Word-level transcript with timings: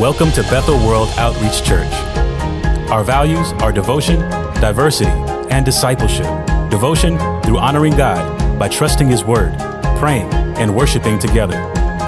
Welcome 0.00 0.32
to 0.32 0.42
Bethel 0.44 0.78
World 0.78 1.10
Outreach 1.18 1.62
Church. 1.62 1.92
Our 2.90 3.04
values 3.04 3.52
are 3.60 3.70
devotion, 3.70 4.18
diversity, 4.58 5.10
and 5.50 5.62
discipleship. 5.62 6.24
Devotion 6.70 7.18
through 7.42 7.58
honoring 7.58 7.94
God 7.98 8.58
by 8.58 8.68
trusting 8.68 9.08
His 9.08 9.24
Word, 9.24 9.54
praying, 9.98 10.32
and 10.56 10.74
worshiping 10.74 11.18
together. 11.18 11.52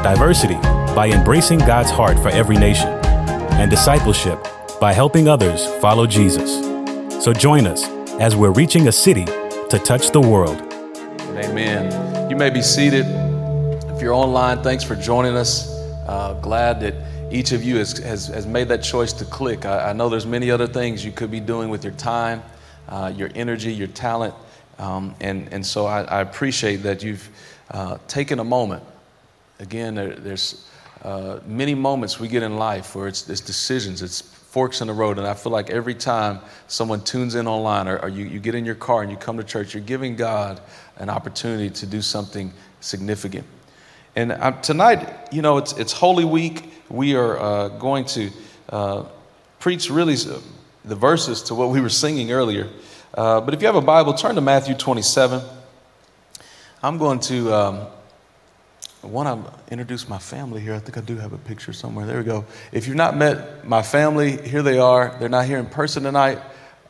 Diversity 0.03 0.55
by 0.95 1.11
embracing 1.13 1.59
God's 1.59 1.91
heart 1.91 2.19
for 2.19 2.31
every 2.31 2.57
nation. 2.57 2.89
And 2.89 3.71
discipleship 3.71 4.43
by 4.81 4.95
helping 4.95 5.29
others 5.29 5.67
follow 5.83 6.06
Jesus. 6.06 6.51
So 7.22 7.35
join 7.35 7.67
us 7.67 7.85
as 8.19 8.35
we're 8.35 8.53
reaching 8.53 8.88
a 8.88 8.93
city 8.93 9.27
to 9.27 9.79
touch 9.85 10.13
the 10.13 10.21
world. 10.22 10.63
Amen. 11.37 12.31
You 12.31 12.37
may 12.37 12.49
be 12.49 12.63
seated. 12.63 13.04
If 13.90 14.01
you're 14.01 14.15
online, 14.15 14.63
thanks 14.63 14.83
for 14.83 14.97
joining 14.97 15.37
us. 15.37 15.71
Uh, 16.09 16.33
glad 16.41 16.80
that 16.80 16.95
each 17.33 17.52
of 17.52 17.64
you 17.64 17.78
has, 17.78 17.98
has, 17.98 18.27
has 18.28 18.46
made 18.46 18.69
that 18.69 18.83
choice 18.83 19.12
to 19.15 19.24
click. 19.24 19.65
I, 19.65 19.91
I, 19.91 19.93
know 19.93 20.09
there's 20.09 20.27
many 20.27 20.51
other 20.51 20.66
things 20.66 21.05
you 21.05 21.12
could 21.12 21.30
be 21.30 21.41
doing 21.41 21.70
with 21.70 21.83
your 21.83 21.95
time, 21.95 22.43
uh, 22.88 23.12
your 23.16 23.30
energy, 23.34 23.73
your 23.73 23.88
talent. 23.88 24.34
Um, 24.79 25.15
and, 25.20 25.52
and 25.52 25.65
so 25.65 25.87
I, 25.87 26.02
I, 26.02 26.21
appreciate 26.21 26.77
that 26.79 27.02
you've 27.02 27.29
uh, 27.71 27.98
taken 28.07 28.38
a 28.38 28.45
moment. 28.45 28.83
Again, 29.60 29.95
there, 29.95 30.15
there's 30.15 30.69
uh, 31.02 31.41
many 31.47 31.74
moments 31.74 32.21
we 32.21 32.29
get 32.29 32.43
in 32.43 32.57
life 32.57 32.95
where 32.95 33.09
it's, 33.09 33.29
it's 33.29 33.41
decisions, 33.41 34.02
it's 34.02 34.21
forks 34.21 34.83
in 34.83 34.87
the 34.87 34.93
road. 34.93 35.19
And 35.19 35.27
I 35.27 35.33
feel 35.33 35.52
like 35.52 35.71
every 35.71 35.95
time 35.95 36.41
someone 36.69 37.02
tunes 37.02 37.35
in 37.35 37.46
online 37.46 37.88
or, 37.88 37.99
or 37.99 38.09
you, 38.10 38.27
you 38.27 38.41
get 38.41 38.55
in 38.55 38.66
your 38.66 38.74
car 38.74 39.01
and 39.01 39.10
you 39.10 39.16
come 39.16 39.38
to 39.38 39.45
church, 39.45 39.73
you're 39.73 39.83
giving 39.83 40.16
God 40.16 40.60
an 40.99 41.09
opportunity 41.09 41.71
to 41.71 41.87
do 41.87 42.02
something 42.02 42.52
significant. 42.80 43.46
And 44.15 44.33
uh, 44.33 44.52
tonight, 44.60 45.29
you 45.33 45.41
know, 45.41 45.57
it's, 45.57 45.73
it's 45.79 45.93
Holy 45.93 46.27
Week. 46.27 46.82
We 46.92 47.16
are 47.16 47.38
uh, 47.38 47.69
going 47.69 48.05
to 48.05 48.30
uh, 48.69 49.05
preach 49.60 49.88
really 49.88 50.16
the 50.84 50.95
verses 50.95 51.45
to 51.45 51.55
what 51.55 51.71
we 51.71 51.80
were 51.80 51.88
singing 51.88 52.32
earlier. 52.32 52.68
Uh, 53.15 53.40
but 53.40 53.54
if 53.54 53.62
you 53.62 53.66
have 53.66 53.76
a 53.76 53.80
Bible, 53.80 54.12
turn 54.12 54.34
to 54.34 54.43
Matthew 54.43 54.74
27. 54.74 55.40
I'm 56.82 56.99
going 56.99 57.21
to, 57.21 57.54
um, 57.54 57.87
want 59.02 59.46
to 59.46 59.73
introduce 59.73 60.07
my 60.07 60.18
family 60.18 60.60
here. 60.60 60.74
I 60.74 60.80
think 60.80 60.99
I 60.99 61.01
do 61.01 61.16
have 61.16 61.32
a 61.32 61.38
picture 61.38 61.73
somewhere. 61.73 62.04
There 62.04 62.18
we 62.18 62.24
go. 62.24 62.45
If 62.73 62.87
you've 62.87 62.96
not 62.96 63.16
met 63.16 63.66
my 63.66 63.80
family, 63.80 64.36
here 64.46 64.62
they 64.62 64.78
are. 64.78 65.16
They're 65.18 65.30
not 65.30 65.46
here 65.46 65.58
in 65.58 65.66
person 65.66 66.02
tonight. 66.02 66.40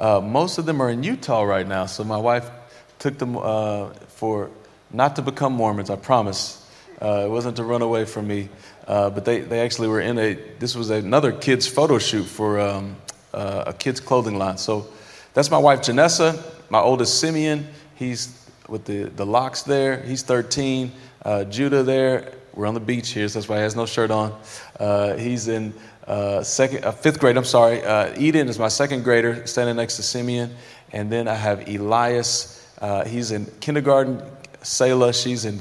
Uh, 0.01 0.21
most 0.21 0.59
of 0.59 0.67
them 0.67 0.83
are 0.83 0.91
in 0.91 1.05
Utah 1.05 1.45
right 1.45 1.67
now. 1.67 1.87
So 1.87 2.03
my 2.03 2.19
wife 2.19 2.51
took 2.99 3.19
them 3.19 3.37
uh, 3.37 3.91
for 4.09 4.51
not 4.93 5.15
to 5.15 5.23
become 5.23 5.53
Mormons, 5.53 5.91
I 5.91 5.97
promise. 5.97 6.59
Uh, 7.03 7.25
it 7.25 7.29
wasn't 7.29 7.57
to 7.57 7.65
run 7.65 7.83
away 7.83 8.05
from 8.05 8.29
me, 8.29 8.49
uh, 8.87 9.11
but 9.11 9.25
they, 9.25 9.41
they 9.41 9.61
actually 9.61 9.89
were 9.89 10.01
in 10.01 10.17
a, 10.21 10.35
this 10.61 10.77
was 10.77 10.89
another 10.91 11.33
kid's 11.33 11.67
photo 11.67 11.99
shoot 11.99 12.23
for 12.23 12.61
um, 12.61 12.95
uh, 13.35 13.65
a 13.67 13.73
kid's 13.73 13.99
clothing 13.99 14.39
line. 14.39 14.57
So 14.57 14.87
that's 15.35 15.51
my 15.51 15.59
wife, 15.59 15.81
Janessa, 15.81 16.41
my 16.71 16.79
oldest 16.79 17.19
Simeon. 17.19 17.67
He's 17.97 18.49
with 18.69 18.85
the, 18.85 19.05
the 19.17 19.27
locks 19.27 19.63
there. 19.63 20.01
He's 20.03 20.23
13. 20.23 20.93
Uh, 21.25 21.43
Judah 21.45 21.83
there. 21.83 22.35
We're 22.55 22.67
on 22.67 22.75
the 22.75 22.81
beach 22.81 23.09
here, 23.11 23.27
so 23.27 23.41
that's 23.41 23.49
why 23.49 23.57
he 23.57 23.63
has 23.63 23.75
no 23.75 23.85
shirt 23.85 24.13
on. 24.13 24.39
Uh, 24.79 25.15
he's 25.17 25.49
in 25.49 25.75
uh, 26.07 26.45
second, 26.45 26.85
fifth 26.95 27.19
grade, 27.19 27.37
I'm 27.37 27.45
sorry. 27.45 27.79
Eden 28.17 28.49
is 28.49 28.61
my 28.61 28.69
second 28.69 29.03
grader, 29.03 29.45
standing 29.49 29.75
next 29.75 29.97
to 29.97 30.05
Simeon. 30.05 30.55
And 30.93 31.11
then 31.11 31.27
I 31.27 31.35
have 31.35 31.67
Elias. 31.69 32.65
he's 33.09 33.33
in 33.33 33.47
kindergarten. 33.59 34.23
Selah, 34.63 35.13
she's 35.13 35.45
in 35.47 35.61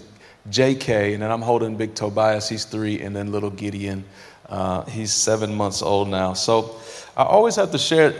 JK, 0.49 1.13
and 1.13 1.21
then 1.21 1.31
I'm 1.31 1.41
holding 1.41 1.77
big 1.77 1.93
Tobias, 1.93 2.49
he's 2.49 2.65
three, 2.65 2.99
and 3.01 3.15
then 3.15 3.31
little 3.31 3.49
Gideon, 3.49 4.03
uh, 4.49 4.83
he's 4.85 5.13
seven 5.13 5.55
months 5.55 5.81
old 5.81 6.09
now. 6.09 6.33
So 6.33 6.75
I 7.15 7.23
always 7.23 7.55
have 7.55 7.71
to 7.71 7.77
share 7.77 8.13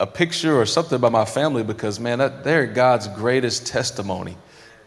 a 0.00 0.06
picture 0.06 0.60
or 0.60 0.66
something 0.66 0.96
about 0.96 1.12
my 1.12 1.24
family 1.24 1.62
because, 1.62 2.00
man, 2.00 2.18
that, 2.18 2.44
they're 2.44 2.66
God's 2.66 3.08
greatest 3.08 3.66
testimony 3.66 4.36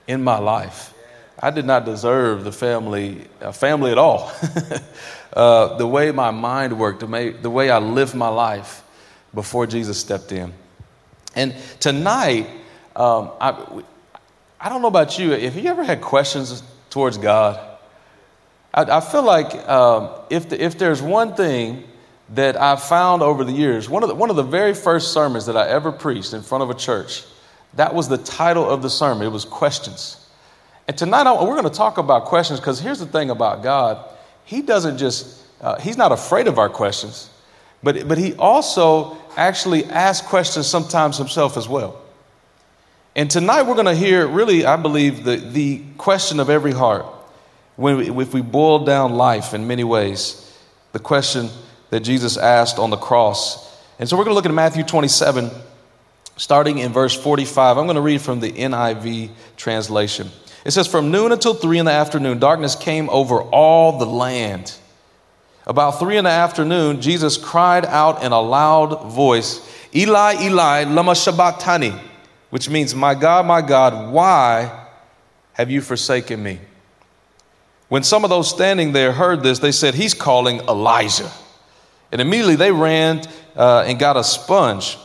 in 0.07 0.23
my 0.23 0.37
life. 0.37 0.93
I 1.39 1.51
did 1.51 1.65
not 1.65 1.85
deserve 1.85 2.43
the 2.43 2.51
family, 2.51 3.27
a 3.41 3.53
family 3.53 3.91
at 3.91 3.97
all. 3.97 4.31
uh, 5.33 5.77
the 5.77 5.87
way 5.87 6.11
my 6.11 6.31
mind 6.31 6.77
worked, 6.77 7.01
the 7.01 7.07
way, 7.07 7.29
the 7.29 7.49
way 7.49 7.69
I 7.69 7.77
lived 7.77 8.15
my 8.15 8.27
life 8.27 8.83
before 9.33 9.67
Jesus 9.67 9.99
stepped 9.99 10.31
in. 10.31 10.51
And 11.35 11.55
tonight, 11.79 12.47
um, 12.95 13.31
I, 13.39 13.83
I 14.59 14.69
don't 14.69 14.81
know 14.81 14.87
about 14.87 15.19
you, 15.19 15.33
if 15.33 15.55
you 15.55 15.69
ever 15.69 15.83
had 15.83 16.01
questions 16.01 16.63
towards 16.89 17.17
God, 17.17 17.59
I, 18.73 18.83
I 18.83 19.01
feel 19.01 19.23
like 19.23 19.53
um, 19.67 20.09
if, 20.29 20.49
the, 20.49 20.63
if 20.63 20.77
there's 20.77 21.01
one 21.01 21.35
thing 21.35 21.83
that 22.29 22.59
I've 22.59 22.81
found 22.83 23.21
over 23.21 23.43
the 23.43 23.51
years, 23.51 23.89
one 23.89 24.03
of 24.03 24.09
the, 24.09 24.15
one 24.15 24.29
of 24.29 24.35
the 24.35 24.43
very 24.43 24.73
first 24.73 25.13
sermons 25.13 25.45
that 25.45 25.55
I 25.55 25.67
ever 25.69 25.91
preached 25.91 26.33
in 26.33 26.41
front 26.41 26.63
of 26.63 26.69
a 26.69 26.73
church, 26.73 27.23
that 27.75 27.93
was 27.93 28.09
the 28.09 28.17
title 28.17 28.67
of 28.67 28.81
the 28.81 28.89
sermon. 28.89 29.25
It 29.25 29.31
was 29.31 29.45
Questions. 29.45 30.23
And 30.87 30.97
tonight 30.97 31.29
we're 31.29 31.47
going 31.47 31.63
to 31.63 31.69
talk 31.69 31.97
about 31.97 32.25
questions 32.25 32.59
because 32.59 32.79
here's 32.79 32.99
the 32.99 33.05
thing 33.05 33.29
about 33.29 33.61
God 33.61 34.03
He 34.45 34.61
doesn't 34.61 34.97
just, 34.97 35.43
uh, 35.61 35.79
He's 35.79 35.97
not 35.97 36.11
afraid 36.11 36.47
of 36.47 36.57
our 36.57 36.69
questions, 36.69 37.29
but, 37.83 38.07
but 38.07 38.17
He 38.17 38.33
also 38.35 39.17
actually 39.35 39.85
asks 39.85 40.25
questions 40.25 40.65
sometimes 40.65 41.17
Himself 41.17 41.57
as 41.57 41.67
well. 41.67 42.01
And 43.17 43.31
tonight 43.31 43.63
we're 43.63 43.73
going 43.73 43.87
to 43.87 43.95
hear, 43.95 44.27
really, 44.27 44.63
I 44.63 44.75
believe, 44.75 45.23
the, 45.23 45.37
the 45.37 45.81
question 45.97 46.39
of 46.39 46.51
every 46.51 46.71
heart. 46.71 47.03
When 47.75 47.97
we, 47.97 48.23
if 48.23 48.31
we 48.31 48.41
boil 48.41 48.85
down 48.85 49.15
life 49.15 49.55
in 49.55 49.65
many 49.65 49.83
ways, 49.83 50.55
the 50.91 50.99
question 50.99 51.49
that 51.89 52.01
Jesus 52.01 52.37
asked 52.37 52.77
on 52.77 52.91
the 52.91 52.97
cross. 52.97 53.75
And 53.97 54.07
so 54.07 54.15
we're 54.15 54.23
going 54.23 54.33
to 54.33 54.35
look 54.35 54.45
at 54.45 54.53
Matthew 54.53 54.83
27, 54.83 55.49
starting 56.35 56.77
in 56.77 56.93
verse 56.93 57.15
45. 57.15 57.79
I'm 57.79 57.85
going 57.85 57.95
to 57.95 58.01
read 58.01 58.21
from 58.21 58.39
the 58.39 58.51
NIV 58.51 59.31
translation. 59.55 60.29
It 60.63 60.69
says, 60.69 60.85
From 60.85 61.09
noon 61.09 61.31
until 61.31 61.55
three 61.55 61.79
in 61.79 61.85
the 61.85 61.91
afternoon, 61.91 62.37
darkness 62.37 62.75
came 62.75 63.09
over 63.09 63.41
all 63.41 63.97
the 63.97 64.05
land. 64.05 64.75
About 65.65 65.97
three 65.97 66.17
in 66.17 66.25
the 66.25 66.29
afternoon, 66.29 67.01
Jesus 67.01 67.35
cried 67.35 67.83
out 67.83 68.23
in 68.23 68.31
a 68.31 68.39
loud 68.39 69.11
voice, 69.11 69.67
Eli, 69.95 70.35
Eli, 70.43 70.83
lama 70.83 71.15
sabachthani 71.15 71.95
which 72.49 72.69
means, 72.69 72.95
My 72.95 73.15
God, 73.15 73.45
my 73.45 73.61
God, 73.61 74.11
why 74.11 74.85
have 75.53 75.69
you 75.69 75.81
forsaken 75.81 76.41
me? 76.41 76.59
When 77.89 78.03
some 78.03 78.23
of 78.23 78.29
those 78.29 78.49
standing 78.49 78.91
there 78.91 79.11
heard 79.11 79.43
this, 79.43 79.59
they 79.59 79.71
said, 79.71 79.95
He's 79.95 80.13
calling 80.13 80.59
Elijah. 80.61 81.31
And 82.11 82.21
immediately 82.21 82.55
they 82.55 82.71
ran 82.71 83.21
uh, 83.55 83.83
and 83.87 83.99
got 83.99 84.17
a 84.17 84.23
sponge. 84.23 84.97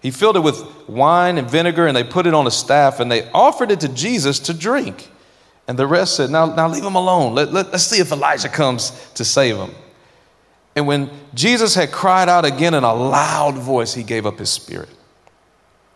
He 0.00 0.10
filled 0.10 0.36
it 0.36 0.40
with 0.40 0.62
wine 0.88 1.38
and 1.38 1.50
vinegar, 1.50 1.86
and 1.86 1.96
they 1.96 2.04
put 2.04 2.26
it 2.26 2.34
on 2.34 2.46
a 2.46 2.50
staff, 2.50 3.00
and 3.00 3.10
they 3.10 3.28
offered 3.30 3.70
it 3.70 3.80
to 3.80 3.88
Jesus 3.88 4.38
to 4.40 4.54
drink. 4.54 5.10
And 5.68 5.78
the 5.78 5.86
rest 5.86 6.16
said, 6.16 6.30
Now, 6.30 6.46
now 6.46 6.68
leave 6.68 6.84
him 6.84 6.94
alone. 6.94 7.34
Let, 7.34 7.52
let, 7.52 7.72
let's 7.72 7.84
see 7.84 8.00
if 8.00 8.12
Elijah 8.12 8.48
comes 8.48 8.90
to 9.14 9.24
save 9.24 9.56
him. 9.56 9.72
And 10.76 10.86
when 10.86 11.10
Jesus 11.34 11.74
had 11.74 11.90
cried 11.90 12.28
out 12.28 12.44
again 12.44 12.74
in 12.74 12.84
a 12.84 12.94
loud 12.94 13.56
voice, 13.56 13.94
he 13.94 14.02
gave 14.02 14.26
up 14.26 14.38
his 14.38 14.50
spirit. 14.50 14.90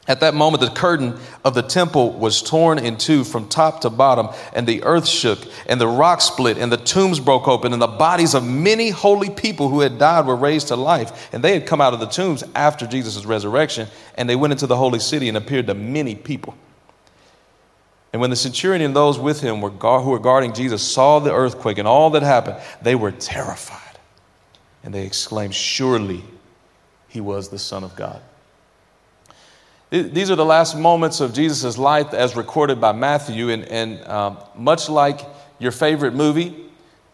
At 0.09 0.21
that 0.21 0.35
moment, 0.35 0.63
the 0.63 0.71
curtain 0.71 1.19
of 1.45 1.55
the 1.55 1.63
temple 1.63 2.13
was 2.13 2.43
torn 2.43 2.79
in 2.79 2.97
two 2.97 3.23
from 3.23 3.49
top 3.49 3.83
to 3.83 3.91
bottom, 3.91 4.29
and 4.55 4.67
the 4.67 4.83
earth 4.83 5.07
shook, 5.07 5.39
and 5.67 5.81
the 5.81 5.87
rock 5.87 6.21
split, 6.21 6.59
and 6.59 6.73
the 6.73 6.79
tombs 6.79 7.21
broke 7.21 7.47
open, 7.47 7.73
and 7.73 7.81
the 7.81 7.87
bodies 7.87 8.35
of 8.35 8.45
many 8.45 8.91
holy 8.91 9.31
people 9.31 9.69
who 9.69 9.81
had 9.81 9.99
died 9.99 10.27
were 10.27 10.37
raised 10.37 10.69
to 10.69 10.77
life. 10.77 11.29
And 11.33 11.45
they 11.45 11.53
had 11.53 11.67
come 11.67 11.81
out 11.81 11.95
of 11.95 12.01
the 12.01 12.07
tombs 12.07 12.43
after 12.55 12.87
Jesus' 12.87 13.25
resurrection, 13.25 13.89
and 14.17 14.29
they 14.29 14.37
went 14.37 14.53
into 14.53 14.67
the 14.67 14.77
holy 14.77 14.99
city 14.99 15.29
and 15.29 15.37
appeared 15.37 15.67
to 15.69 15.75
many 15.75 16.15
people. 16.15 16.57
And 18.13 18.21
when 18.21 18.31
the 18.31 18.37
centurion 18.37 18.83
and 18.83 18.97
those 18.97 19.19
with 19.19 19.41
him 19.41 19.61
were 19.61 19.71
who 19.71 20.11
were 20.11 20.19
guarding 20.19 20.53
Jesus 20.53 20.83
saw 20.83 21.21
the 21.21 21.33
earthquake 21.33 21.79
and 21.79 21.87
all 21.87 22.11
that 22.11 22.23
happened, 22.23 22.57
they 22.83 22.97
were 22.97 23.13
terrified. 23.13 23.99
And 24.83 24.93
they 24.93 25.07
exclaimed, 25.07 25.55
Surely 25.55 26.25
he 27.07 27.21
was 27.21 27.51
the 27.51 27.59
Son 27.59 27.85
of 27.85 27.95
God. 27.95 28.21
These 29.91 30.31
are 30.31 30.37
the 30.37 30.45
last 30.45 30.77
moments 30.77 31.19
of 31.21 31.35
Jesus' 31.35 31.77
life 31.77 32.15
as 32.15 32.37
recorded 32.37 32.81
by 32.81 32.93
Matthew. 32.93 33.49
And, 33.51 33.65
and 33.65 34.07
um, 34.07 34.39
much 34.55 34.89
like 34.89 35.21
your 35.59 35.73
favorite 35.73 36.15
movie, 36.15 36.55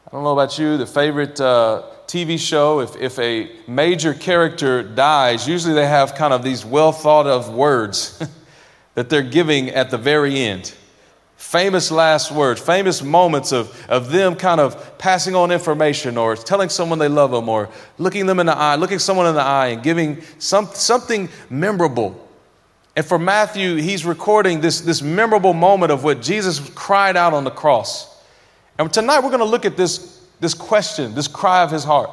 I 0.06 0.11
don't 0.11 0.23
know 0.23 0.38
about 0.38 0.58
you, 0.58 0.76
the 0.76 0.87
favorite 0.87 1.40
uh, 1.40 1.84
TV 2.06 2.38
show, 2.38 2.81
if, 2.81 2.94
if 2.96 3.19
a 3.19 3.50
major 3.67 4.12
character 4.12 4.82
dies, 4.82 5.49
usually 5.49 5.73
they 5.73 5.87
have 5.87 6.14
kind 6.14 6.34
of 6.34 6.43
these 6.43 6.67
well 6.67 6.93
thought 6.93 7.26
of 7.26 7.49
words 7.49 8.23
that 8.94 9.08
they're 9.08 9.23
giving 9.23 9.70
at 9.70 9.90
the 9.90 9.99
very 9.99 10.38
end. 10.38 10.75
Famous 11.37 11.90
last 11.90 12.31
words, 12.31 12.61
famous 12.61 13.02
moments 13.02 13.52
of, 13.52 13.75
of 13.88 14.12
them 14.12 14.37
kind 14.37 14.61
of 14.61 14.99
passing 14.99 15.34
on 15.34 15.50
information 15.50 16.19
or 16.19 16.37
telling 16.37 16.69
someone 16.69 16.99
they 16.99 17.08
love 17.08 17.31
them 17.31 17.49
or 17.49 17.70
looking 17.96 18.26
them 18.26 18.38
in 18.38 18.46
the 18.46 18.56
eye, 18.56 18.75
looking 18.75 18.99
someone 18.99 19.26
in 19.26 19.34
the 19.34 19.40
eye 19.40 19.69
and 19.69 19.82
giving 19.82 20.20
some, 20.38 20.67
something 20.67 21.31
memorable 21.49 22.25
and 22.96 23.04
for 23.04 23.19
Matthew, 23.19 23.76
he's 23.76 24.06
recording 24.06 24.62
this, 24.62 24.81
this 24.81 25.02
memorable 25.02 25.52
moment 25.52 25.93
of 25.93 26.02
what 26.02 26.22
Jesus 26.22 26.58
cried 26.70 27.14
out 27.14 27.34
on 27.34 27.44
the 27.44 27.50
cross. 27.50 28.22
And 28.78 28.90
tonight 28.90 29.20
we're 29.20 29.28
going 29.28 29.40
to 29.40 29.44
look 29.44 29.66
at 29.66 29.76
this, 29.76 30.26
this 30.40 30.54
question, 30.54 31.14
this 31.14 31.28
cry 31.28 31.62
of 31.62 31.70
his 31.70 31.84
heart. 31.84 32.10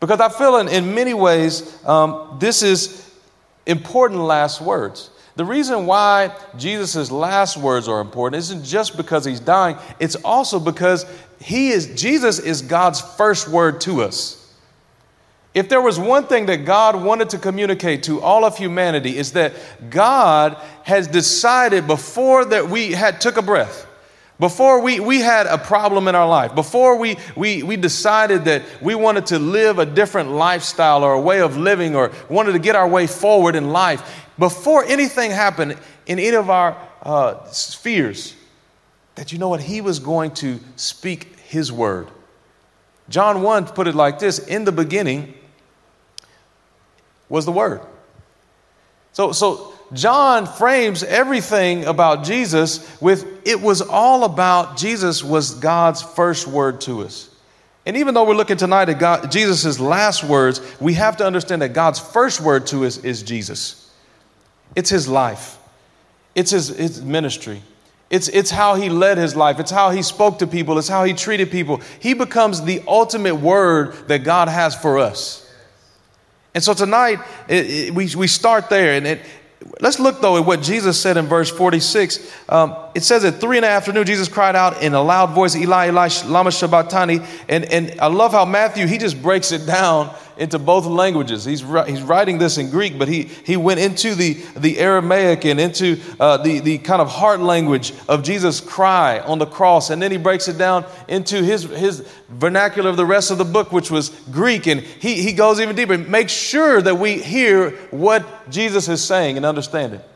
Because 0.00 0.20
I 0.20 0.30
feel 0.30 0.56
in, 0.56 0.68
in 0.68 0.94
many 0.94 1.12
ways, 1.12 1.84
um, 1.86 2.38
this 2.40 2.62
is 2.62 3.14
important 3.66 4.20
last 4.20 4.62
words. 4.62 5.10
The 5.36 5.44
reason 5.44 5.84
why 5.84 6.34
Jesus' 6.56 7.10
last 7.10 7.58
words 7.58 7.86
are 7.86 8.00
important 8.00 8.38
isn't 8.38 8.64
just 8.64 8.96
because 8.96 9.26
he's 9.26 9.40
dying, 9.40 9.76
it's 10.00 10.16
also 10.16 10.58
because 10.58 11.04
he 11.40 11.68
is, 11.68 12.00
Jesus 12.00 12.38
is 12.38 12.62
God's 12.62 13.02
first 13.02 13.48
word 13.48 13.82
to 13.82 14.02
us. 14.02 14.43
If 15.54 15.68
there 15.68 15.80
was 15.80 16.00
one 16.00 16.26
thing 16.26 16.46
that 16.46 16.64
God 16.64 17.00
wanted 17.00 17.30
to 17.30 17.38
communicate 17.38 18.02
to 18.04 18.20
all 18.20 18.44
of 18.44 18.58
humanity 18.58 19.16
is 19.16 19.32
that 19.32 19.52
God 19.88 20.56
has 20.82 21.06
decided 21.06 21.86
before 21.86 22.44
that 22.46 22.68
we 22.68 22.90
had 22.90 23.20
took 23.20 23.36
a 23.36 23.42
breath, 23.42 23.86
before 24.40 24.80
we, 24.80 24.98
we 24.98 25.20
had 25.20 25.46
a 25.46 25.56
problem 25.56 26.08
in 26.08 26.16
our 26.16 26.26
life, 26.26 26.56
before 26.56 26.98
we, 26.98 27.16
we, 27.36 27.62
we 27.62 27.76
decided 27.76 28.46
that 28.46 28.62
we 28.82 28.96
wanted 28.96 29.26
to 29.26 29.38
live 29.38 29.78
a 29.78 29.86
different 29.86 30.32
lifestyle 30.32 31.04
or 31.04 31.12
a 31.12 31.20
way 31.20 31.40
of 31.40 31.56
living 31.56 31.94
or 31.94 32.10
wanted 32.28 32.52
to 32.52 32.58
get 32.58 32.74
our 32.74 32.88
way 32.88 33.06
forward 33.06 33.54
in 33.54 33.70
life, 33.70 34.26
before 34.36 34.84
anything 34.84 35.30
happened 35.30 35.78
in 36.06 36.18
any 36.18 36.34
of 36.34 36.50
our 36.50 36.76
uh, 37.04 37.44
spheres, 37.44 38.34
that 39.14 39.30
you 39.30 39.38
know 39.38 39.50
what? 39.50 39.60
He 39.60 39.80
was 39.80 40.00
going 40.00 40.32
to 40.32 40.58
speak 40.74 41.38
His 41.38 41.70
word. 41.70 42.08
John 43.08 43.42
1 43.42 43.66
put 43.66 43.86
it 43.86 43.94
like 43.94 44.18
this 44.18 44.40
In 44.40 44.64
the 44.64 44.72
beginning, 44.72 45.34
was 47.28 47.44
the 47.44 47.52
Word. 47.52 47.80
So, 49.12 49.32
so 49.32 49.74
John 49.92 50.46
frames 50.46 51.04
everything 51.04 51.84
about 51.84 52.24
Jesus 52.24 53.00
with 53.00 53.46
it 53.46 53.60
was 53.60 53.80
all 53.80 54.24
about 54.24 54.76
Jesus 54.76 55.22
was 55.22 55.54
God's 55.54 56.02
first 56.02 56.46
word 56.46 56.80
to 56.82 57.02
us. 57.02 57.30
And 57.86 57.96
even 57.96 58.14
though 58.14 58.24
we're 58.24 58.34
looking 58.34 58.56
tonight 58.56 58.88
at 58.88 58.98
God, 58.98 59.30
Jesus' 59.30 59.78
last 59.78 60.24
words, 60.24 60.60
we 60.80 60.94
have 60.94 61.18
to 61.18 61.26
understand 61.26 61.62
that 61.62 61.74
God's 61.74 62.00
first 62.00 62.40
word 62.40 62.66
to 62.68 62.86
us 62.86 62.96
is 62.98 63.22
Jesus. 63.22 63.92
It's 64.74 64.90
his 64.90 65.06
life, 65.06 65.58
it's 66.34 66.50
his, 66.50 66.68
his 66.68 67.02
ministry. 67.02 67.62
It's, 68.10 68.28
it's 68.28 68.50
how 68.50 68.74
he 68.76 68.90
led 68.90 69.18
his 69.18 69.34
life. 69.34 69.58
It's 69.58 69.70
how 69.70 69.90
he 69.90 70.02
spoke 70.02 70.38
to 70.38 70.46
people. 70.46 70.78
It's 70.78 70.88
how 70.88 71.02
he 71.04 71.14
treated 71.14 71.50
people. 71.50 71.80
He 71.98 72.14
becomes 72.14 72.62
the 72.62 72.80
ultimate 72.86 73.36
word 73.36 73.94
that 74.08 74.22
God 74.22 74.48
has 74.48 74.74
for 74.74 74.98
us. 74.98 75.43
And 76.54 76.62
so 76.62 76.72
tonight, 76.72 77.20
it, 77.48 77.70
it, 77.70 77.94
we, 77.94 78.14
we 78.14 78.26
start 78.28 78.70
there. 78.70 78.94
And 78.94 79.06
it, 79.06 79.20
let's 79.80 79.98
look, 79.98 80.20
though, 80.20 80.36
at 80.36 80.46
what 80.46 80.62
Jesus 80.62 81.00
said 81.00 81.16
in 81.16 81.26
verse 81.26 81.50
46. 81.50 82.32
Um, 82.48 82.76
it 82.94 83.02
says 83.02 83.24
at 83.24 83.40
three 83.40 83.58
in 83.58 83.62
the 83.62 83.68
afternoon, 83.68 84.06
Jesus 84.06 84.28
cried 84.28 84.54
out 84.54 84.82
in 84.82 84.94
a 84.94 85.02
loud 85.02 85.30
voice, 85.30 85.56
Eli, 85.56 85.88
Eli, 85.88 86.08
lama 86.26 86.52
sabachthani. 86.52 87.20
And, 87.48 87.64
and 87.64 88.00
I 88.00 88.06
love 88.06 88.32
how 88.32 88.44
Matthew, 88.44 88.86
he 88.86 88.98
just 88.98 89.20
breaks 89.20 89.50
it 89.50 89.66
down 89.66 90.14
into 90.36 90.58
both 90.58 90.86
languages. 90.86 91.44
He's, 91.44 91.60
he's 91.60 92.02
writing 92.02 92.38
this 92.38 92.58
in 92.58 92.70
Greek, 92.70 92.98
but 92.98 93.08
he, 93.08 93.22
he 93.22 93.56
went 93.56 93.80
into 93.80 94.14
the, 94.14 94.34
the 94.56 94.78
Aramaic 94.78 95.44
and 95.44 95.60
into 95.60 96.00
uh, 96.18 96.38
the, 96.38 96.60
the 96.60 96.78
kind 96.78 97.00
of 97.00 97.08
heart 97.08 97.40
language 97.40 97.92
of 98.08 98.22
Jesus' 98.22 98.60
cry 98.60 99.20
on 99.20 99.38
the 99.38 99.46
cross. 99.46 99.90
And 99.90 100.02
then 100.02 100.10
he 100.10 100.16
breaks 100.16 100.48
it 100.48 100.58
down 100.58 100.84
into 101.08 101.42
his, 101.42 101.64
his 101.64 102.00
vernacular 102.28 102.90
of 102.90 102.96
the 102.96 103.06
rest 103.06 103.30
of 103.30 103.38
the 103.38 103.44
book, 103.44 103.72
which 103.72 103.90
was 103.90 104.10
Greek. 104.30 104.66
And 104.66 104.80
he, 104.80 105.22
he 105.22 105.32
goes 105.32 105.60
even 105.60 105.76
deeper. 105.76 105.94
and 105.94 106.08
makes 106.08 106.32
sure 106.32 106.82
that 106.82 106.96
we 106.96 107.20
hear 107.20 107.70
what 107.90 108.50
Jesus 108.50 108.88
is 108.88 109.02
saying 109.02 109.36
and 109.36 109.46
understand 109.46 109.94
it. 109.94 110.08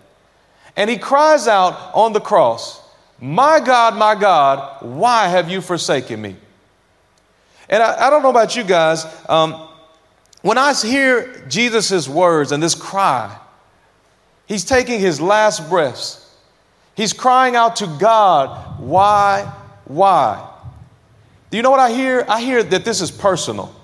And 0.76 0.88
he 0.88 0.96
cries 0.96 1.48
out 1.48 1.92
on 1.94 2.12
the 2.12 2.20
cross, 2.20 2.80
My 3.20 3.60
God, 3.60 3.96
my 3.96 4.14
God, 4.14 4.82
why 4.82 5.28
have 5.28 5.50
you 5.50 5.60
forsaken 5.60 6.22
me? 6.22 6.36
And 7.68 7.82
I, 7.82 8.06
I 8.06 8.10
don't 8.10 8.22
know 8.22 8.30
about 8.30 8.56
you 8.56 8.64
guys. 8.64 9.04
Um, 9.28 9.68
when 10.42 10.58
I 10.58 10.72
hear 10.74 11.44
Jesus' 11.48 12.08
words 12.08 12.52
and 12.52 12.62
this 12.62 12.74
cry, 12.74 13.36
he's 14.46 14.64
taking 14.64 15.00
his 15.00 15.20
last 15.20 15.68
breaths. 15.68 16.24
He's 16.94 17.12
crying 17.12 17.56
out 17.56 17.76
to 17.76 17.86
God, 17.98 18.80
why, 18.80 19.52
why? 19.84 20.48
Do 21.50 21.56
you 21.56 21.62
know 21.62 21.70
what 21.70 21.80
I 21.80 21.90
hear? 21.92 22.24
I 22.28 22.40
hear 22.40 22.62
that 22.62 22.84
this 22.84 23.00
is 23.00 23.10
personal. 23.10 23.74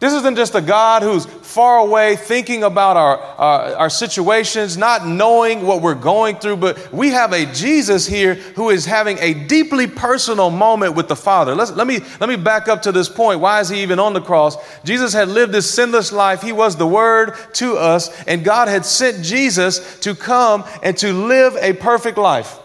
This 0.00 0.12
isn't 0.12 0.36
just 0.36 0.54
a 0.54 0.60
God 0.60 1.02
who's 1.02 1.26
far 1.26 1.78
away 1.78 2.14
thinking 2.14 2.62
about 2.62 2.96
our, 2.96 3.18
our, 3.18 3.74
our, 3.74 3.90
situations, 3.90 4.76
not 4.76 5.04
knowing 5.04 5.66
what 5.66 5.82
we're 5.82 5.96
going 5.96 6.36
through, 6.36 6.58
but 6.58 6.92
we 6.92 7.08
have 7.10 7.32
a 7.32 7.46
Jesus 7.46 8.06
here 8.06 8.34
who 8.34 8.70
is 8.70 8.86
having 8.86 9.18
a 9.18 9.34
deeply 9.34 9.88
personal 9.88 10.50
moment 10.50 10.94
with 10.94 11.08
the 11.08 11.16
Father. 11.16 11.56
Let's, 11.56 11.72
let, 11.72 11.88
me, 11.88 11.98
let 12.20 12.28
me 12.28 12.36
back 12.36 12.68
up 12.68 12.82
to 12.82 12.92
this 12.92 13.08
point. 13.08 13.40
Why 13.40 13.58
is 13.58 13.70
he 13.70 13.82
even 13.82 13.98
on 13.98 14.12
the 14.12 14.20
cross? 14.20 14.56
Jesus 14.84 15.12
had 15.12 15.26
lived 15.26 15.52
this 15.52 15.68
sinless 15.68 16.12
life. 16.12 16.42
He 16.42 16.52
was 16.52 16.76
the 16.76 16.86
Word 16.86 17.34
to 17.54 17.76
us, 17.76 18.08
and 18.22 18.44
God 18.44 18.68
had 18.68 18.86
sent 18.86 19.24
Jesus 19.24 19.98
to 20.00 20.14
come 20.14 20.64
and 20.80 20.96
to 20.98 21.12
live 21.12 21.56
a 21.56 21.72
perfect 21.72 22.18
life. 22.18 22.56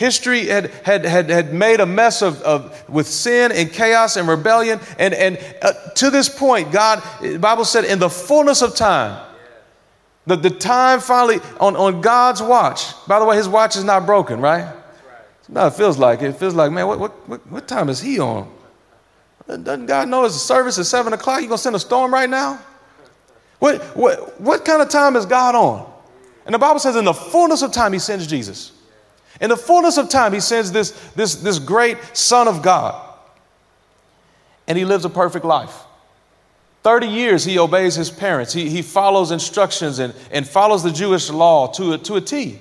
History 0.00 0.46
had, 0.46 0.70
had, 0.82 1.04
had, 1.04 1.28
had 1.28 1.52
made 1.52 1.78
a 1.78 1.84
mess 1.84 2.22
of, 2.22 2.40
of, 2.40 2.88
with 2.88 3.06
sin 3.06 3.52
and 3.52 3.70
chaos 3.70 4.16
and 4.16 4.26
rebellion. 4.26 4.80
And, 4.98 5.12
and 5.12 5.38
uh, 5.60 5.74
to 5.96 6.08
this 6.08 6.26
point, 6.26 6.72
God, 6.72 7.02
the 7.20 7.38
Bible 7.38 7.66
said, 7.66 7.84
in 7.84 7.98
the 7.98 8.08
fullness 8.08 8.62
of 8.62 8.74
time, 8.74 9.22
the, 10.26 10.36
the 10.36 10.48
time 10.48 11.00
finally 11.00 11.40
on, 11.60 11.76
on 11.76 12.00
God's 12.00 12.40
watch. 12.40 12.94
By 13.06 13.18
the 13.18 13.26
way, 13.26 13.36
his 13.36 13.46
watch 13.46 13.76
is 13.76 13.84
not 13.84 14.06
broken, 14.06 14.40
right? 14.40 14.74
No, 15.50 15.66
it 15.66 15.74
feels 15.74 15.98
like 15.98 16.22
it. 16.22 16.32
Feels 16.32 16.54
like, 16.54 16.72
man, 16.72 16.86
what, 16.86 16.98
what, 16.98 17.28
what, 17.28 17.46
what 17.50 17.68
time 17.68 17.90
is 17.90 18.00
he 18.00 18.18
on? 18.20 18.50
Doesn't 19.46 19.84
God 19.84 20.08
know 20.08 20.24
his 20.24 20.40
service 20.40 20.78
is 20.78 20.88
7 20.88 21.12
o'clock? 21.12 21.42
You 21.42 21.48
gonna 21.48 21.58
send 21.58 21.76
a 21.76 21.78
storm 21.78 22.10
right 22.10 22.30
now? 22.30 22.58
What, 23.58 23.82
what, 23.94 24.40
what 24.40 24.64
kind 24.64 24.80
of 24.80 24.88
time 24.88 25.14
is 25.14 25.26
God 25.26 25.54
on? 25.54 25.92
And 26.46 26.54
the 26.54 26.58
Bible 26.58 26.80
says, 26.80 26.96
in 26.96 27.04
the 27.04 27.12
fullness 27.12 27.60
of 27.60 27.70
time, 27.70 27.92
he 27.92 27.98
sends 27.98 28.26
Jesus. 28.26 28.72
In 29.40 29.48
the 29.48 29.56
fullness 29.56 29.96
of 29.96 30.08
time, 30.08 30.32
he 30.32 30.40
sends 30.40 30.70
this, 30.70 30.90
this, 31.14 31.36
this 31.36 31.58
great 31.58 31.98
Son 32.12 32.46
of 32.46 32.62
God, 32.62 33.02
and 34.68 34.76
he 34.76 34.84
lives 34.84 35.04
a 35.04 35.10
perfect 35.10 35.44
life. 35.44 35.74
30 36.82 37.06
years 37.06 37.44
he 37.44 37.58
obeys 37.58 37.94
his 37.94 38.10
parents. 38.10 38.52
He, 38.52 38.68
he 38.70 38.82
follows 38.82 39.30
instructions 39.30 39.98
and, 39.98 40.14
and 40.30 40.46
follows 40.46 40.82
the 40.82 40.90
Jewish 40.90 41.28
law 41.30 41.66
to 41.72 41.92
a, 41.92 41.98
to 41.98 42.16
a 42.16 42.20
T. 42.20 42.58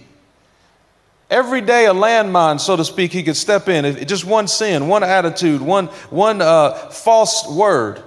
Every 1.30 1.62
day, 1.62 1.86
a 1.86 1.94
landmine, 1.94 2.60
so 2.60 2.76
to 2.76 2.84
speak, 2.84 3.12
he 3.12 3.22
could 3.22 3.38
step 3.38 3.70
in. 3.70 3.86
If, 3.86 4.08
just 4.08 4.26
one 4.26 4.48
sin, 4.48 4.88
one 4.88 5.04
attitude, 5.04 5.62
one, 5.62 5.88
one 6.10 6.42
uh, 6.42 6.74
false 6.90 7.48
word. 7.48 8.02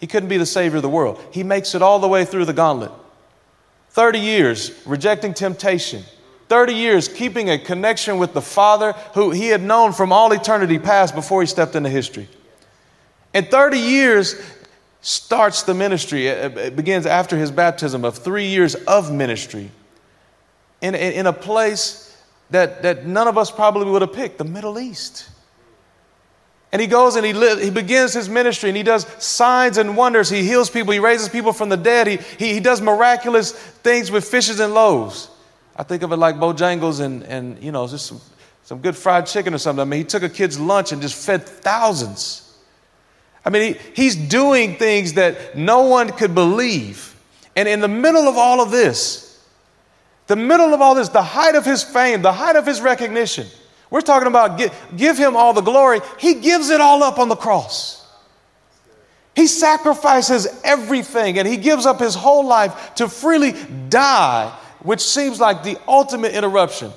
He 0.00 0.06
couldn't 0.06 0.28
be 0.28 0.36
the 0.36 0.46
Savior 0.46 0.76
of 0.76 0.82
the 0.82 0.88
world. 0.88 1.22
He 1.30 1.44
makes 1.44 1.74
it 1.74 1.82
all 1.82 2.00
the 2.00 2.08
way 2.08 2.24
through 2.24 2.46
the 2.46 2.52
gauntlet. 2.52 2.90
30 3.90 4.18
years 4.18 4.82
rejecting 4.84 5.32
temptation, 5.32 6.02
30 6.50 6.74
years 6.74 7.06
keeping 7.06 7.48
a 7.48 7.58
connection 7.58 8.18
with 8.18 8.34
the 8.34 8.42
Father 8.42 8.92
who 9.14 9.30
he 9.30 9.46
had 9.46 9.62
known 9.62 9.92
from 9.92 10.12
all 10.12 10.32
eternity 10.32 10.80
past 10.80 11.14
before 11.14 11.40
he 11.40 11.46
stepped 11.46 11.76
into 11.76 11.88
history. 11.88 12.28
And 13.32 13.48
30 13.48 13.78
years 13.78 14.34
starts 15.00 15.62
the 15.62 15.74
ministry. 15.74 16.26
It 16.26 16.74
begins 16.74 17.06
after 17.06 17.36
his 17.36 17.52
baptism 17.52 18.04
of 18.04 18.18
three 18.18 18.48
years 18.48 18.74
of 18.74 19.12
ministry 19.12 19.70
in, 20.80 20.96
in, 20.96 21.26
a 21.26 21.32
place 21.32 22.20
that, 22.50 22.82
that 22.82 23.06
none 23.06 23.28
of 23.28 23.38
us 23.38 23.52
probably 23.52 23.88
would 23.88 24.02
have 24.02 24.12
picked 24.12 24.38
the 24.38 24.44
Middle 24.44 24.76
East. 24.80 25.30
And 26.72 26.82
he 26.82 26.88
goes 26.88 27.14
and 27.14 27.24
he, 27.24 27.32
lives, 27.32 27.62
he 27.62 27.70
begins 27.70 28.12
his 28.12 28.28
ministry 28.28 28.70
and 28.70 28.76
he 28.76 28.82
does 28.82 29.06
signs 29.22 29.78
and 29.78 29.96
wonders. 29.96 30.28
He 30.28 30.42
heals 30.42 30.68
people, 30.68 30.92
he 30.92 30.98
raises 30.98 31.28
people 31.28 31.52
from 31.52 31.68
the 31.68 31.76
dead, 31.76 32.08
he, 32.08 32.16
he, 32.16 32.54
he 32.54 32.60
does 32.60 32.80
miraculous 32.80 33.52
things 33.52 34.10
with 34.10 34.24
fishes 34.24 34.58
and 34.58 34.74
loaves. 34.74 35.28
I 35.80 35.82
think 35.82 36.02
of 36.02 36.12
it 36.12 36.16
like 36.16 36.36
Bojangles 36.36 37.00
and, 37.00 37.22
and 37.22 37.64
you 37.64 37.72
know, 37.72 37.88
just 37.88 38.04
some, 38.04 38.20
some 38.64 38.80
good 38.82 38.94
fried 38.94 39.24
chicken 39.24 39.54
or 39.54 39.58
something. 39.58 39.80
I 39.80 39.86
mean, 39.86 40.00
he 40.00 40.04
took 40.04 40.22
a 40.22 40.28
kid's 40.28 40.60
lunch 40.60 40.92
and 40.92 41.00
just 41.00 41.14
fed 41.14 41.46
thousands. 41.46 42.54
I 43.46 43.48
mean, 43.48 43.72
he, 43.72 43.80
he's 43.94 44.14
doing 44.14 44.76
things 44.76 45.14
that 45.14 45.56
no 45.56 45.84
one 45.84 46.10
could 46.10 46.34
believe. 46.34 47.18
And 47.56 47.66
in 47.66 47.80
the 47.80 47.88
middle 47.88 48.28
of 48.28 48.36
all 48.36 48.60
of 48.60 48.70
this, 48.70 49.42
the 50.26 50.36
middle 50.36 50.74
of 50.74 50.82
all 50.82 50.94
this, 50.94 51.08
the 51.08 51.22
height 51.22 51.54
of 51.54 51.64
his 51.64 51.82
fame, 51.82 52.20
the 52.20 52.30
height 52.30 52.56
of 52.56 52.66
his 52.66 52.82
recognition, 52.82 53.46
we're 53.88 54.02
talking 54.02 54.28
about 54.28 54.58
give, 54.58 54.78
give 54.98 55.16
him 55.16 55.34
all 55.34 55.54
the 55.54 55.62
glory. 55.62 56.00
He 56.18 56.34
gives 56.34 56.68
it 56.68 56.82
all 56.82 57.02
up 57.02 57.18
on 57.18 57.30
the 57.30 57.36
cross. 57.36 58.06
He 59.34 59.46
sacrifices 59.46 60.46
everything 60.62 61.38
and 61.38 61.48
he 61.48 61.56
gives 61.56 61.86
up 61.86 62.00
his 62.00 62.14
whole 62.14 62.44
life 62.44 62.96
to 62.96 63.08
freely 63.08 63.54
die 63.88 64.54
which 64.82 65.00
seems 65.00 65.40
like 65.40 65.62
the 65.62 65.78
ultimate 65.86 66.32
interruption. 66.32 66.92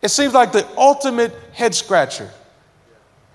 It 0.00 0.08
seems 0.08 0.34
like 0.34 0.52
the 0.52 0.66
ultimate 0.76 1.32
head 1.52 1.74
scratcher. 1.74 2.30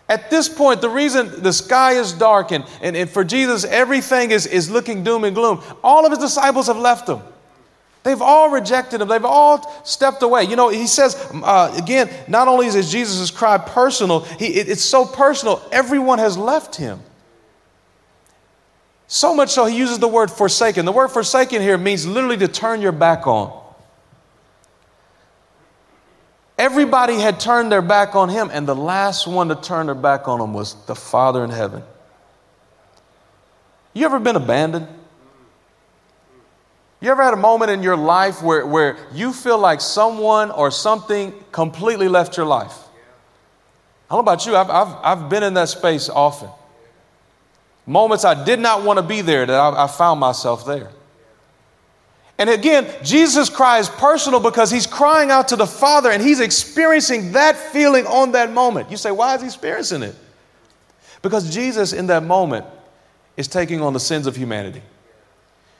At 0.09 0.29
this 0.29 0.47
point, 0.47 0.81
the 0.81 0.89
reason 0.89 1.43
the 1.43 1.51
sky 1.51 1.93
is 1.93 2.13
dark 2.13 2.51
and, 2.51 2.65
and, 2.81 2.95
and, 2.95 3.09
for 3.09 3.25
Jesus, 3.25 3.65
everything 3.65 4.31
is, 4.31 4.45
is 4.45 4.69
looking 4.69 5.03
doom 5.03 5.25
and 5.25 5.35
gloom, 5.35 5.61
all 5.83 6.05
of 6.05 6.11
his 6.11 6.19
disciples 6.19 6.67
have 6.67 6.77
left 6.77 7.09
him. 7.09 7.19
They've 8.03 8.21
all 8.21 8.49
rejected 8.49 9.01
him. 9.01 9.09
They've 9.09 9.25
all 9.25 9.83
stepped 9.83 10.23
away. 10.23 10.43
You 10.43 10.55
know, 10.55 10.69
he 10.69 10.87
says, 10.87 11.15
uh, 11.33 11.73
again, 11.77 12.09
not 12.29 12.47
only 12.47 12.67
is 12.67 12.89
Jesus' 12.89 13.31
cry 13.31 13.57
personal, 13.57 14.21
he, 14.21 14.45
it, 14.45 14.69
it's 14.69 14.83
so 14.83 15.05
personal, 15.05 15.61
everyone 15.73 16.19
has 16.19 16.37
left 16.37 16.77
him. 16.77 17.01
So 19.07 19.33
much 19.33 19.49
so, 19.51 19.65
he 19.65 19.77
uses 19.77 19.99
the 19.99 20.07
word 20.07 20.29
forsaken. 20.29 20.85
The 20.85 20.91
word 20.91 21.07
forsaken 21.07 21.61
here 21.61 21.77
means 21.77 22.05
literally 22.05 22.37
to 22.37 22.47
turn 22.47 22.81
your 22.81 22.91
back 22.91 23.25
on. 23.25 23.63
Everybody 26.57 27.15
had 27.15 27.39
turned 27.39 27.71
their 27.71 27.81
back 27.81 28.15
on 28.15 28.29
him, 28.29 28.49
and 28.51 28.67
the 28.67 28.75
last 28.75 29.27
one 29.27 29.47
to 29.47 29.55
turn 29.55 29.85
their 29.85 29.95
back 29.95 30.27
on 30.27 30.41
him 30.41 30.53
was 30.53 30.73
the 30.85 30.95
Father 30.95 31.43
in 31.43 31.51
heaven. 31.51 31.83
You 33.93 34.05
ever 34.05 34.19
been 34.19 34.35
abandoned? 34.35 34.87
You 36.99 37.11
ever 37.11 37.23
had 37.23 37.33
a 37.33 37.37
moment 37.37 37.71
in 37.71 37.83
your 37.83 37.95
life 37.95 38.41
where, 38.41 38.65
where 38.65 38.97
you 39.13 39.31
feel 39.31 39.59
like 39.59 39.81
someone 39.81 40.49
or 40.51 40.71
something 40.71 41.33
completely 41.51 42.07
left 42.09 42.35
your 42.37 42.45
life? 42.45 42.75
I 44.09 44.15
don't 44.15 44.25
know 44.25 44.31
about 44.31 44.45
you, 44.45 44.55
I've, 44.55 44.69
I've, 44.69 44.95
I've 45.03 45.29
been 45.29 45.43
in 45.43 45.53
that 45.53 45.69
space 45.69 46.09
often. 46.09 46.49
Moments 47.88 48.25
I 48.25 48.44
did 48.44 48.60
not 48.60 48.84
want 48.84 48.98
to 48.98 49.03
be 49.03 49.22
there 49.22 49.46
that 49.46 49.60
I, 49.60 49.86
I 49.86 49.88
found 49.88 50.20
myself 50.20 50.65
there. 50.65 50.89
And 52.38 52.50
again, 52.50 52.88
Jesus' 53.01 53.50
cry 53.50 53.79
is 53.79 53.89
personal 53.89 54.39
because 54.39 54.70
he's 54.70 54.86
crying 54.86 55.32
out 55.32 55.48
to 55.48 55.56
the 55.56 55.65
Father 55.65 56.12
and 56.12 56.22
he's 56.22 56.41
experiencing 56.41 57.32
that 57.32 57.56
feeling 57.56 58.06
on 58.06 58.34
that 58.34 58.51
moment. 58.51 58.91
You 58.91 58.98
say, 58.98 59.10
why 59.10 59.36
is 59.36 59.41
he 59.41 59.48
experiencing 59.48 60.03
it? 60.03 60.15
Because 61.22 61.51
Jesus, 61.51 61.94
in 61.94 62.08
that 62.08 62.24
moment, 62.24 62.65
is 63.38 63.48
taking 63.48 63.82
on 63.82 63.94
the 63.94 64.00
sins 64.00 64.27
of 64.27 64.36
humanity. 64.36 64.82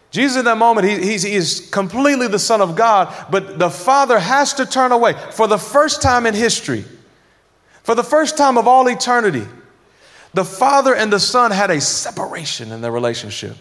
Jesus, 0.10 0.38
in 0.38 0.46
that 0.46 0.58
moment, 0.58 0.88
he, 0.88 0.96
he's, 1.04 1.24
he 1.24 1.34
is 1.34 1.70
completely 1.72 2.28
the 2.28 2.40
Son 2.40 2.62
of 2.62 2.76
God, 2.76 3.14
but 3.30 3.60
the 3.60 3.70
Father 3.70 4.18
has 4.18 4.54
to 4.54 4.66
turn 4.66 4.94
away 4.94 5.14
for 5.32 5.48
the 5.48 5.58
first 5.58 6.02
time 6.02 6.26
in 6.26 6.34
history, 6.34 6.86
for 7.84 7.94
the 7.94 8.04
first 8.04 8.38
time 8.38 8.58
of 8.58 8.68
all 8.68 8.88
eternity. 8.88 9.46
The 10.38 10.46
Father 10.46 10.94
and 10.94 11.12
the 11.12 11.20
Son 11.20 11.50
had 11.50 11.72
a 11.72 11.82
separation 11.82 12.72
in 12.72 12.80
their 12.80 12.92
relationship. 12.92 13.58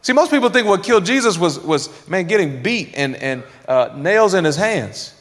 See, 0.00 0.12
most 0.12 0.32
people 0.32 0.48
think 0.48 0.66
what 0.66 0.82
killed 0.82 1.04
Jesus 1.04 1.38
was, 1.38 1.60
was 1.60 2.08
man, 2.08 2.26
getting 2.26 2.60
beat 2.60 2.90
and, 2.94 3.14
and 3.14 3.44
uh, 3.68 3.90
nails 3.94 4.34
in 4.34 4.44
his 4.44 4.56
hands. 4.56 5.14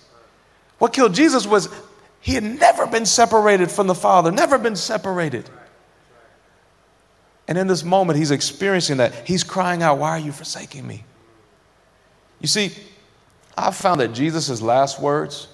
What 0.79 0.91
killed 0.91 1.13
Jesus 1.13 1.46
was 1.46 1.70
he 2.20 2.34
had 2.34 2.41
never 2.43 2.88
been 2.88 3.05
separated 3.05 3.70
from 3.70 3.86
the 3.86 3.93
Father, 3.93 4.31
never 4.31 4.58
been 4.58 4.75
separated. 4.75 5.48
And 7.48 7.55
in 7.55 7.67
this 7.67 7.84
moment, 7.84 8.17
he's 8.17 8.31
experiencing 8.31 8.98
that. 8.98 9.13
He's 9.27 9.43
crying 9.43 9.84
out, 9.84 10.00
Why 10.00 10.10
are 10.10 10.20
you 10.20 10.31
forsaking 10.31 10.88
me? 10.88 11.03
You 12.39 12.48
see, 12.48 12.72
I've 13.55 13.75
found 13.75 14.01
that 14.01 14.13
Jesus' 14.13 14.63
last 14.63 15.00
words 15.00 15.48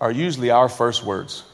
are 0.00 0.10
usually 0.10 0.50
our 0.50 0.68
first 0.68 1.04
words. 1.04 1.44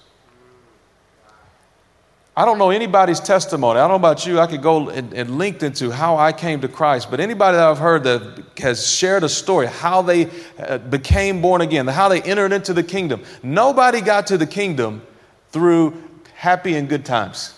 I 2.35 2.47
don't 2.47 2.57
know 2.57 2.71
anybody's 2.71 3.21
testimony. 3.21 3.79
I 3.79 3.83
don't 3.83 3.91
know 3.91 4.09
about 4.09 4.27
you. 4.27 4.41
I 4.41 4.47
could 4.47 4.62
go 4.62 4.89
and, 4.89 5.12
and 5.12 5.37
linked 5.37 5.62
into 5.62 5.91
how 5.91 6.17
I 6.17 6.33
came 6.33 6.62
to 6.62 6.69
Christ, 6.69 7.11
but 7.11 7.21
anybody 7.21 7.59
that 7.59 7.69
I've 7.69 7.79
heard 7.79 8.05
that 8.05 8.45
has 8.57 8.91
shared 8.91 9.23
a 9.23 9.29
story, 9.29 9.67
how 9.67 10.01
they 10.01 10.31
uh, 10.59 10.79
became 10.79 11.43
born 11.43 11.61
again, 11.61 11.87
how 11.87 12.09
they 12.09 12.23
entered 12.23 12.53
into 12.53 12.73
the 12.73 12.83
kingdom. 12.83 13.23
Nobody 13.43 14.01
got 14.01 14.29
to 14.29 14.39
the 14.39 14.47
kingdom 14.47 15.03
through 15.51 16.03
happy 16.35 16.75
and 16.75 16.89
good 16.89 17.05
times. 17.05 17.55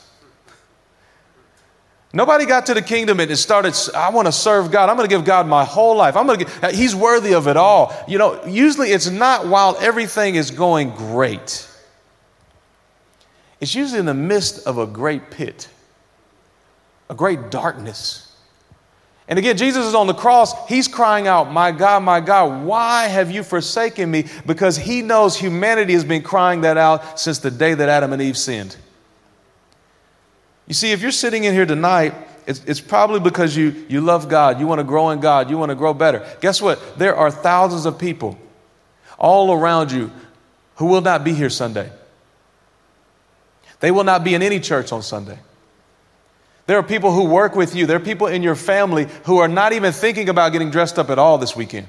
Nobody 2.12 2.44
got 2.44 2.66
to 2.66 2.74
the 2.74 2.82
kingdom 2.82 3.20
and 3.20 3.38
started, 3.38 3.74
I 3.94 4.10
want 4.10 4.26
to 4.26 4.32
serve 4.32 4.72
God. 4.72 4.88
I'm 4.88 4.96
going 4.96 5.08
to 5.08 5.14
give 5.14 5.24
God 5.24 5.46
my 5.46 5.64
whole 5.64 5.96
life. 5.96 6.16
I'm 6.16 6.26
going 6.26 6.40
to 6.40 6.70
He's 6.72 6.94
worthy 6.96 7.34
of 7.34 7.46
it 7.46 7.56
all. 7.56 7.92
You 8.08 8.18
know, 8.18 8.44
usually 8.44 8.90
it's 8.90 9.08
not 9.08 9.46
while 9.46 9.76
everything 9.80 10.34
is 10.34 10.50
going 10.50 10.90
great. 10.90 11.68
It's 13.60 13.74
usually 13.74 14.00
in 14.00 14.06
the 14.06 14.14
midst 14.14 14.66
of 14.66 14.78
a 14.78 14.86
great 14.86 15.30
pit, 15.30 15.68
a 17.08 17.14
great 17.14 17.50
darkness. 17.50 18.34
And 19.26 19.38
again, 19.38 19.56
Jesus 19.56 19.86
is 19.86 19.94
on 19.94 20.06
the 20.06 20.14
cross. 20.14 20.68
He's 20.68 20.86
crying 20.86 21.26
out, 21.26 21.50
My 21.50 21.72
God, 21.72 22.02
my 22.02 22.20
God, 22.20 22.64
why 22.64 23.06
have 23.06 23.30
you 23.30 23.42
forsaken 23.42 24.10
me? 24.10 24.26
Because 24.44 24.76
he 24.76 25.00
knows 25.00 25.36
humanity 25.36 25.94
has 25.94 26.04
been 26.04 26.22
crying 26.22 26.62
that 26.62 26.76
out 26.76 27.18
since 27.18 27.38
the 27.38 27.50
day 27.50 27.72
that 27.74 27.88
Adam 27.88 28.12
and 28.12 28.20
Eve 28.20 28.36
sinned. 28.36 28.76
You 30.66 30.74
see, 30.74 30.92
if 30.92 31.00
you're 31.00 31.10
sitting 31.10 31.44
in 31.44 31.54
here 31.54 31.66
tonight, 31.66 32.14
it's, 32.46 32.62
it's 32.64 32.80
probably 32.80 33.20
because 33.20 33.56
you, 33.56 33.86
you 33.88 34.00
love 34.00 34.28
God, 34.28 34.60
you 34.60 34.66
want 34.66 34.78
to 34.78 34.84
grow 34.84 35.10
in 35.10 35.20
God, 35.20 35.48
you 35.48 35.56
want 35.56 35.70
to 35.70 35.74
grow 35.74 35.94
better. 35.94 36.26
Guess 36.40 36.60
what? 36.60 36.98
There 36.98 37.16
are 37.16 37.30
thousands 37.30 37.86
of 37.86 37.98
people 37.98 38.38
all 39.18 39.52
around 39.52 39.92
you 39.92 40.10
who 40.76 40.86
will 40.86 41.00
not 41.00 41.24
be 41.24 41.32
here 41.32 41.50
Sunday. 41.50 41.90
They 43.84 43.90
will 43.90 44.04
not 44.04 44.24
be 44.24 44.34
in 44.34 44.40
any 44.40 44.60
church 44.60 44.92
on 44.92 45.02
Sunday. 45.02 45.38
There 46.64 46.78
are 46.78 46.82
people 46.82 47.12
who 47.12 47.26
work 47.26 47.54
with 47.54 47.76
you. 47.76 47.84
There 47.84 47.98
are 47.98 48.00
people 48.00 48.28
in 48.28 48.42
your 48.42 48.54
family 48.54 49.08
who 49.24 49.40
are 49.40 49.46
not 49.46 49.74
even 49.74 49.92
thinking 49.92 50.30
about 50.30 50.52
getting 50.52 50.70
dressed 50.70 50.98
up 50.98 51.10
at 51.10 51.18
all 51.18 51.36
this 51.36 51.54
weekend. 51.54 51.88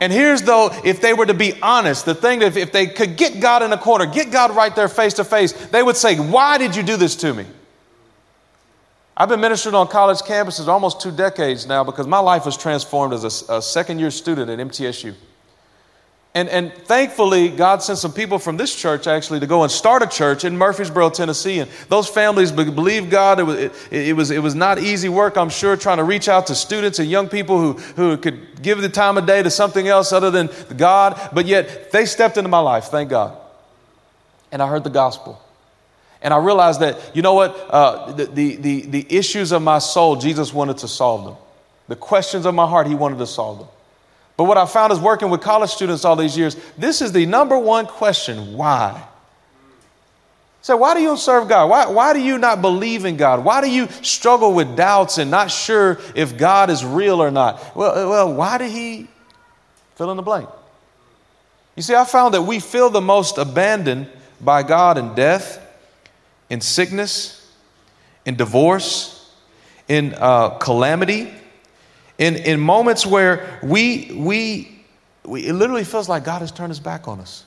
And 0.00 0.12
here's 0.12 0.42
though, 0.42 0.70
if 0.84 1.00
they 1.00 1.14
were 1.14 1.26
to 1.26 1.34
be 1.34 1.62
honest, 1.62 2.04
the 2.04 2.16
thing 2.16 2.40
that 2.40 2.56
if 2.56 2.72
they 2.72 2.88
could 2.88 3.16
get 3.16 3.38
God 3.38 3.62
in 3.62 3.72
a 3.72 3.78
corner, 3.78 4.06
get 4.06 4.32
God 4.32 4.56
right 4.56 4.74
there 4.74 4.88
face 4.88 5.14
to 5.14 5.24
face, 5.24 5.52
they 5.68 5.84
would 5.84 5.96
say, 5.96 6.16
Why 6.16 6.58
did 6.58 6.74
you 6.74 6.82
do 6.82 6.96
this 6.96 7.14
to 7.14 7.32
me? 7.32 7.46
I've 9.16 9.28
been 9.28 9.40
ministering 9.40 9.76
on 9.76 9.86
college 9.86 10.18
campuses 10.18 10.66
almost 10.66 11.00
two 11.00 11.12
decades 11.12 11.64
now 11.64 11.84
because 11.84 12.08
my 12.08 12.18
life 12.18 12.44
was 12.44 12.56
transformed 12.56 13.14
as 13.14 13.22
a, 13.22 13.58
a 13.58 13.62
second 13.62 14.00
year 14.00 14.10
student 14.10 14.50
at 14.50 14.58
MTSU. 14.58 15.14
And, 16.38 16.48
and 16.50 16.72
thankfully, 16.72 17.48
God 17.48 17.82
sent 17.82 17.98
some 17.98 18.12
people 18.12 18.38
from 18.38 18.56
this 18.56 18.72
church 18.72 19.08
actually 19.08 19.40
to 19.40 19.46
go 19.48 19.64
and 19.64 19.72
start 19.72 20.04
a 20.04 20.06
church 20.06 20.44
in 20.44 20.56
Murfreesboro, 20.56 21.10
Tennessee. 21.10 21.58
And 21.58 21.68
those 21.88 22.06
families 22.06 22.52
believed 22.52 23.10
God. 23.10 23.40
It 23.40 23.42
was, 23.42 23.58
it, 23.58 23.72
it, 23.90 24.12
was, 24.12 24.30
it 24.30 24.40
was 24.40 24.54
not 24.54 24.78
easy 24.78 25.08
work, 25.08 25.36
I'm 25.36 25.48
sure, 25.48 25.76
trying 25.76 25.96
to 25.96 26.04
reach 26.04 26.28
out 26.28 26.46
to 26.46 26.54
students 26.54 27.00
and 27.00 27.10
young 27.10 27.28
people 27.28 27.58
who, 27.58 27.72
who 27.72 28.16
could 28.16 28.62
give 28.62 28.80
the 28.80 28.88
time 28.88 29.18
of 29.18 29.26
day 29.26 29.42
to 29.42 29.50
something 29.50 29.88
else 29.88 30.12
other 30.12 30.30
than 30.30 30.48
God. 30.76 31.18
But 31.32 31.46
yet, 31.46 31.90
they 31.90 32.06
stepped 32.06 32.36
into 32.36 32.48
my 32.48 32.60
life, 32.60 32.84
thank 32.84 33.10
God. 33.10 33.36
And 34.52 34.62
I 34.62 34.68
heard 34.68 34.84
the 34.84 34.90
gospel. 34.90 35.42
And 36.22 36.32
I 36.32 36.38
realized 36.38 36.78
that, 36.82 37.16
you 37.16 37.22
know 37.22 37.34
what? 37.34 37.56
Uh, 37.68 38.12
the, 38.12 38.26
the, 38.26 38.54
the, 38.54 38.80
the 38.82 39.06
issues 39.10 39.50
of 39.50 39.60
my 39.60 39.80
soul, 39.80 40.14
Jesus 40.14 40.54
wanted 40.54 40.78
to 40.78 40.86
solve 40.86 41.24
them. 41.24 41.36
The 41.88 41.96
questions 41.96 42.46
of 42.46 42.54
my 42.54 42.68
heart, 42.68 42.86
He 42.86 42.94
wanted 42.94 43.18
to 43.18 43.26
solve 43.26 43.58
them. 43.58 43.68
But 44.38 44.44
what 44.44 44.56
I 44.56 44.66
found 44.66 44.92
is 44.92 45.00
working 45.00 45.30
with 45.30 45.40
college 45.40 45.70
students 45.70 46.04
all 46.04 46.14
these 46.14 46.38
years, 46.38 46.56
this 46.78 47.02
is 47.02 47.10
the 47.10 47.26
number 47.26 47.58
one 47.58 47.86
question 47.86 48.56
why? 48.56 49.04
So, 50.62 50.76
why 50.76 50.94
do 50.94 51.00
you 51.00 51.16
serve 51.16 51.48
God? 51.48 51.68
Why, 51.68 51.88
why 51.88 52.12
do 52.12 52.20
you 52.20 52.38
not 52.38 52.62
believe 52.62 53.04
in 53.04 53.16
God? 53.16 53.44
Why 53.44 53.60
do 53.60 53.68
you 53.68 53.88
struggle 54.02 54.54
with 54.54 54.76
doubts 54.76 55.18
and 55.18 55.28
not 55.28 55.50
sure 55.50 55.98
if 56.14 56.38
God 56.38 56.70
is 56.70 56.84
real 56.84 57.20
or 57.20 57.32
not? 57.32 57.76
Well, 57.76 58.08
well 58.08 58.32
why 58.32 58.58
did 58.58 58.70
He 58.70 59.08
fill 59.96 60.12
in 60.12 60.16
the 60.16 60.22
blank? 60.22 60.48
You 61.74 61.82
see, 61.82 61.96
I 61.96 62.04
found 62.04 62.34
that 62.34 62.42
we 62.42 62.60
feel 62.60 62.90
the 62.90 63.00
most 63.00 63.38
abandoned 63.38 64.08
by 64.40 64.62
God 64.62 64.98
in 64.98 65.14
death, 65.14 65.60
in 66.48 66.60
sickness, 66.60 67.52
in 68.24 68.36
divorce, 68.36 69.32
in 69.88 70.14
uh, 70.16 70.50
calamity, 70.50 71.32
in, 72.18 72.34
in 72.34 72.58
moments 72.60 73.06
where 73.06 73.60
we, 73.62 74.10
we, 74.12 74.82
we, 75.24 75.46
it 75.46 75.52
literally 75.52 75.84
feels 75.84 76.08
like 76.08 76.24
God 76.24 76.40
has 76.40 76.50
turned 76.50 76.70
his 76.70 76.80
back 76.80 77.06
on 77.06 77.20
us. 77.20 77.44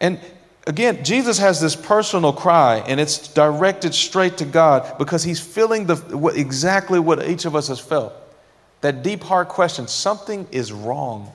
And 0.00 0.18
again, 0.66 1.04
Jesus 1.04 1.38
has 1.38 1.60
this 1.60 1.76
personal 1.76 2.32
cry, 2.32 2.82
and 2.86 2.98
it's 2.98 3.28
directed 3.28 3.94
straight 3.94 4.38
to 4.38 4.46
God 4.46 4.98
because 4.98 5.22
he's 5.22 5.40
feeling 5.40 5.86
the, 5.86 5.96
what, 5.96 6.36
exactly 6.36 6.98
what 6.98 7.26
each 7.28 7.44
of 7.44 7.54
us 7.54 7.68
has 7.68 7.78
felt. 7.78 8.14
That 8.80 9.02
deep 9.02 9.22
heart 9.22 9.48
question 9.48 9.86
something 9.88 10.48
is 10.50 10.72
wrong. 10.72 11.32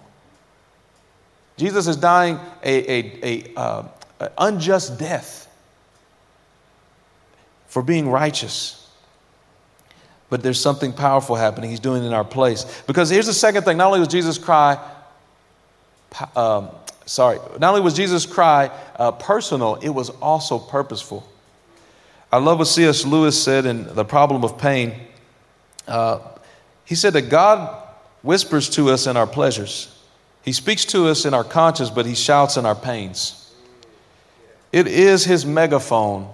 Jesus 1.57 1.87
is 1.87 1.95
dying 1.95 2.39
a, 2.63 2.91
a, 2.91 3.19
a, 3.23 3.59
uh, 3.59 3.87
unjust 4.37 4.97
death 4.97 5.47
for 7.67 7.83
being 7.83 8.09
righteous 8.09 8.80
but 10.31 10.41
there's 10.41 10.59
something 10.59 10.93
powerful 10.93 11.35
happening. 11.35 11.69
He's 11.69 11.81
doing 11.81 12.03
it 12.03 12.07
in 12.07 12.13
our 12.13 12.23
place. 12.23 12.81
Because 12.87 13.09
here's 13.09 13.25
the 13.27 13.33
second 13.33 13.63
thing 13.63 13.75
not 13.75 13.87
only 13.87 13.99
was 13.99 14.07
Jesus' 14.07 14.37
cry, 14.37 14.79
um, 16.37 16.69
sorry, 17.05 17.37
not 17.59 17.71
only 17.71 17.81
was 17.81 17.93
Jesus' 17.93 18.25
cry 18.25 18.71
uh, 18.95 19.11
personal, 19.11 19.75
it 19.75 19.89
was 19.89 20.09
also 20.09 20.57
purposeful. 20.57 21.27
I 22.31 22.37
love 22.37 22.59
what 22.59 22.69
C.S. 22.69 23.05
Lewis 23.05 23.43
said 23.43 23.65
in 23.65 23.93
The 23.93 24.05
Problem 24.05 24.45
of 24.45 24.57
Pain. 24.57 24.93
Uh, 25.85 26.19
he 26.85 26.95
said 26.95 27.11
that 27.11 27.23
God 27.23 27.83
whispers 28.21 28.69
to 28.69 28.89
us 28.89 29.07
in 29.07 29.17
our 29.17 29.27
pleasures, 29.27 30.01
He 30.43 30.53
speaks 30.53 30.85
to 30.85 31.07
us 31.07 31.25
in 31.25 31.33
our 31.33 31.43
conscience, 31.43 31.89
but 31.89 32.05
He 32.05 32.15
shouts 32.15 32.55
in 32.55 32.65
our 32.65 32.75
pains. 32.75 33.53
It 34.71 34.87
is 34.87 35.25
His 35.25 35.45
megaphone 35.45 36.33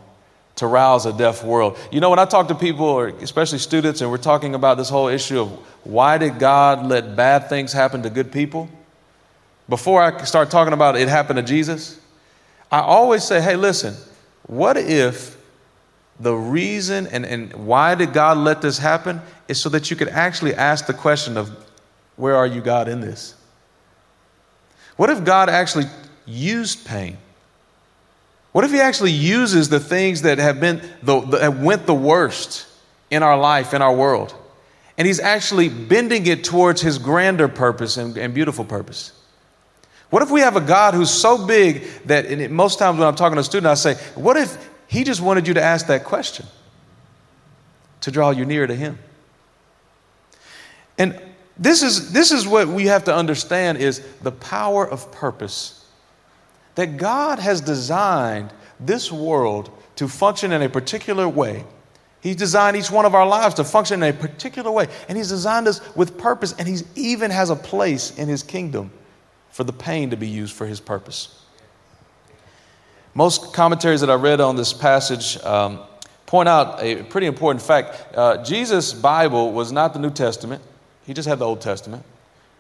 to 0.57 0.67
rouse 0.67 1.05
a 1.05 1.13
deaf 1.13 1.43
world. 1.43 1.77
You 1.91 2.01
know, 2.01 2.09
when 2.09 2.19
I 2.19 2.25
talk 2.25 2.47
to 2.49 2.55
people, 2.55 2.85
or 2.85 3.07
especially 3.07 3.59
students, 3.59 4.01
and 4.01 4.11
we're 4.11 4.17
talking 4.17 4.55
about 4.55 4.77
this 4.77 4.89
whole 4.89 5.07
issue 5.07 5.39
of 5.39 5.51
why 5.83 6.17
did 6.17 6.39
God 6.39 6.85
let 6.85 7.15
bad 7.15 7.47
things 7.47 7.71
happen 7.71 8.03
to 8.03 8.09
good 8.09 8.31
people? 8.31 8.69
Before 9.69 10.01
I 10.01 10.23
start 10.23 10.49
talking 10.49 10.73
about 10.73 10.97
it 10.97 11.07
happened 11.07 11.37
to 11.37 11.43
Jesus, 11.43 11.99
I 12.71 12.79
always 12.79 13.23
say, 13.23 13.41
hey, 13.41 13.55
listen, 13.55 13.95
what 14.47 14.77
if 14.77 15.37
the 16.19 16.33
reason 16.33 17.07
and, 17.07 17.25
and 17.25 17.53
why 17.53 17.93
did 17.95 18.13
God 18.13 18.37
let 18.37 18.61
this 18.61 18.79
happen 18.79 19.21
is 19.47 19.61
so 19.61 19.69
that 19.69 19.91
you 19.91 19.95
could 19.95 20.09
actually 20.09 20.55
ask 20.55 20.87
the 20.87 20.93
question 20.93 21.37
of 21.37 21.51
where 22.15 22.35
are 22.35 22.47
you, 22.47 22.61
God, 22.61 22.87
in 22.87 22.99
this? 22.99 23.35
What 24.95 25.11
if 25.11 25.23
God 25.23 25.49
actually 25.49 25.85
used 26.25 26.85
pain? 26.85 27.17
What 28.57 28.65
if 28.65 28.71
He 28.71 28.79
actually 28.79 29.11
uses 29.11 29.69
the 29.69 29.79
things 29.79 30.23
that 30.23 30.39
have 30.39 30.59
been 30.59 30.81
the, 31.03 31.19
that 31.19 31.59
went 31.59 31.85
the 31.85 31.93
worst 31.93 32.65
in 33.11 33.21
our 33.21 33.37
life, 33.37 33.71
in 33.71 33.83
our 33.83 33.95
world, 33.95 34.33
and 34.97 35.05
He's 35.05 35.19
actually 35.19 35.69
bending 35.69 36.25
it 36.25 36.43
towards 36.43 36.81
His 36.81 36.97
grander 36.97 37.47
purpose 37.47 37.97
and, 37.97 38.17
and 38.17 38.33
beautiful 38.33 38.65
purpose? 38.65 39.11
What 40.09 40.23
if 40.23 40.31
we 40.31 40.39
have 40.39 40.55
a 40.55 40.61
God 40.61 40.95
who's 40.95 41.11
so 41.11 41.45
big 41.45 41.83
that 42.05 42.25
it, 42.25 42.49
most 42.49 42.79
times 42.79 42.97
when 42.97 43.07
I'm 43.07 43.13
talking 43.13 43.35
to 43.35 43.41
a 43.41 43.43
student, 43.43 43.67
I 43.67 43.75
say, 43.75 43.93
What 44.15 44.37
if 44.37 44.57
He 44.87 45.03
just 45.03 45.21
wanted 45.21 45.47
you 45.47 45.53
to 45.53 45.61
ask 45.61 45.85
that 45.85 46.03
question 46.03 46.47
to 48.01 48.09
draw 48.09 48.31
you 48.31 48.43
nearer 48.43 48.65
to 48.65 48.75
Him? 48.75 48.97
And 50.97 51.21
this 51.59 51.83
is, 51.83 52.11
this 52.11 52.31
is 52.31 52.47
what 52.47 52.67
we 52.67 52.87
have 52.87 53.03
to 53.03 53.13
understand 53.13 53.77
is 53.77 53.99
the 54.23 54.31
power 54.31 54.89
of 54.89 55.11
purpose. 55.11 55.86
That 56.77 56.97
God 56.97 57.39
has 57.39 57.59
designed 57.59 58.53
this 58.79 59.11
world 59.11 59.71
to 59.95 60.07
function 60.07 60.51
in 60.51 60.61
a 60.61 60.69
particular 60.69 61.27
way. 61.27 61.65
He's 62.21 62.35
designed 62.35 62.77
each 62.77 62.91
one 62.91 63.03
of 63.03 63.15
our 63.15 63.25
lives 63.25 63.55
to 63.55 63.63
function 63.63 64.03
in 64.03 64.13
a 64.13 64.15
particular 64.15 64.69
way. 64.69 64.87
And 65.09 65.17
He's 65.17 65.29
designed 65.29 65.67
us 65.67 65.81
with 65.95 66.19
purpose, 66.19 66.53
and 66.59 66.67
He 66.67 66.77
even 66.95 67.31
has 67.31 67.49
a 67.49 67.55
place 67.55 68.15
in 68.19 68.27
His 68.27 68.43
kingdom 68.43 68.91
for 69.49 69.63
the 69.63 69.73
pain 69.73 70.11
to 70.11 70.17
be 70.17 70.27
used 70.27 70.53
for 70.53 70.67
His 70.67 70.79
purpose. 70.79 71.43
Most 73.15 73.55
commentaries 73.55 74.01
that 74.01 74.11
I 74.11 74.15
read 74.15 74.39
on 74.39 74.55
this 74.55 74.71
passage 74.71 75.43
um, 75.43 75.79
point 76.27 76.47
out 76.47 76.79
a 76.79 77.01
pretty 77.01 77.25
important 77.25 77.63
fact. 77.63 78.15
Uh, 78.15 78.43
Jesus' 78.43 78.93
Bible 78.93 79.51
was 79.51 79.71
not 79.71 79.93
the 79.93 79.99
New 79.99 80.11
Testament. 80.11 80.61
He 81.07 81.15
just 81.15 81.27
had 81.27 81.39
the 81.39 81.45
Old 81.45 81.59
Testament. 81.59 82.03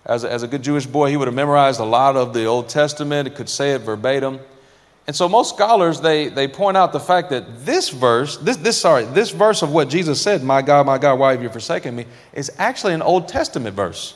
As 0.07 0.23
a, 0.23 0.31
as 0.31 0.41
a 0.41 0.47
good 0.47 0.63
Jewish 0.63 0.85
boy, 0.85 1.09
he 1.09 1.17
would 1.17 1.27
have 1.27 1.35
memorized 1.35 1.81
a 1.81 1.85
lot 1.85 2.15
of 2.15 2.33
the 2.33 2.45
Old 2.45 2.69
Testament, 2.69 3.35
could 3.35 3.49
say 3.49 3.73
it 3.73 3.79
verbatim. 3.79 4.39
And 5.05 5.15
so 5.15 5.27
most 5.27 5.53
scholars, 5.53 5.99
they, 5.99 6.29
they 6.29 6.47
point 6.47 6.77
out 6.77 6.93
the 6.93 6.99
fact 6.99 7.29
that 7.29 7.65
this 7.65 7.89
verse, 7.89 8.37
this, 8.37 8.57
this, 8.57 8.79
sorry, 8.79 9.03
this 9.03 9.31
verse 9.31 9.61
of 9.61 9.71
what 9.71 9.89
Jesus 9.89 10.21
said, 10.21 10.43
my 10.43 10.61
God, 10.61 10.85
my 10.85 10.97
God, 10.97 11.19
why 11.19 11.31
have 11.31 11.43
you 11.43 11.49
forsaken 11.49 11.95
me, 11.95 12.05
is 12.33 12.51
actually 12.57 12.93
an 12.93 13.01
Old 13.01 13.27
Testament 13.27 13.75
verse. 13.75 14.15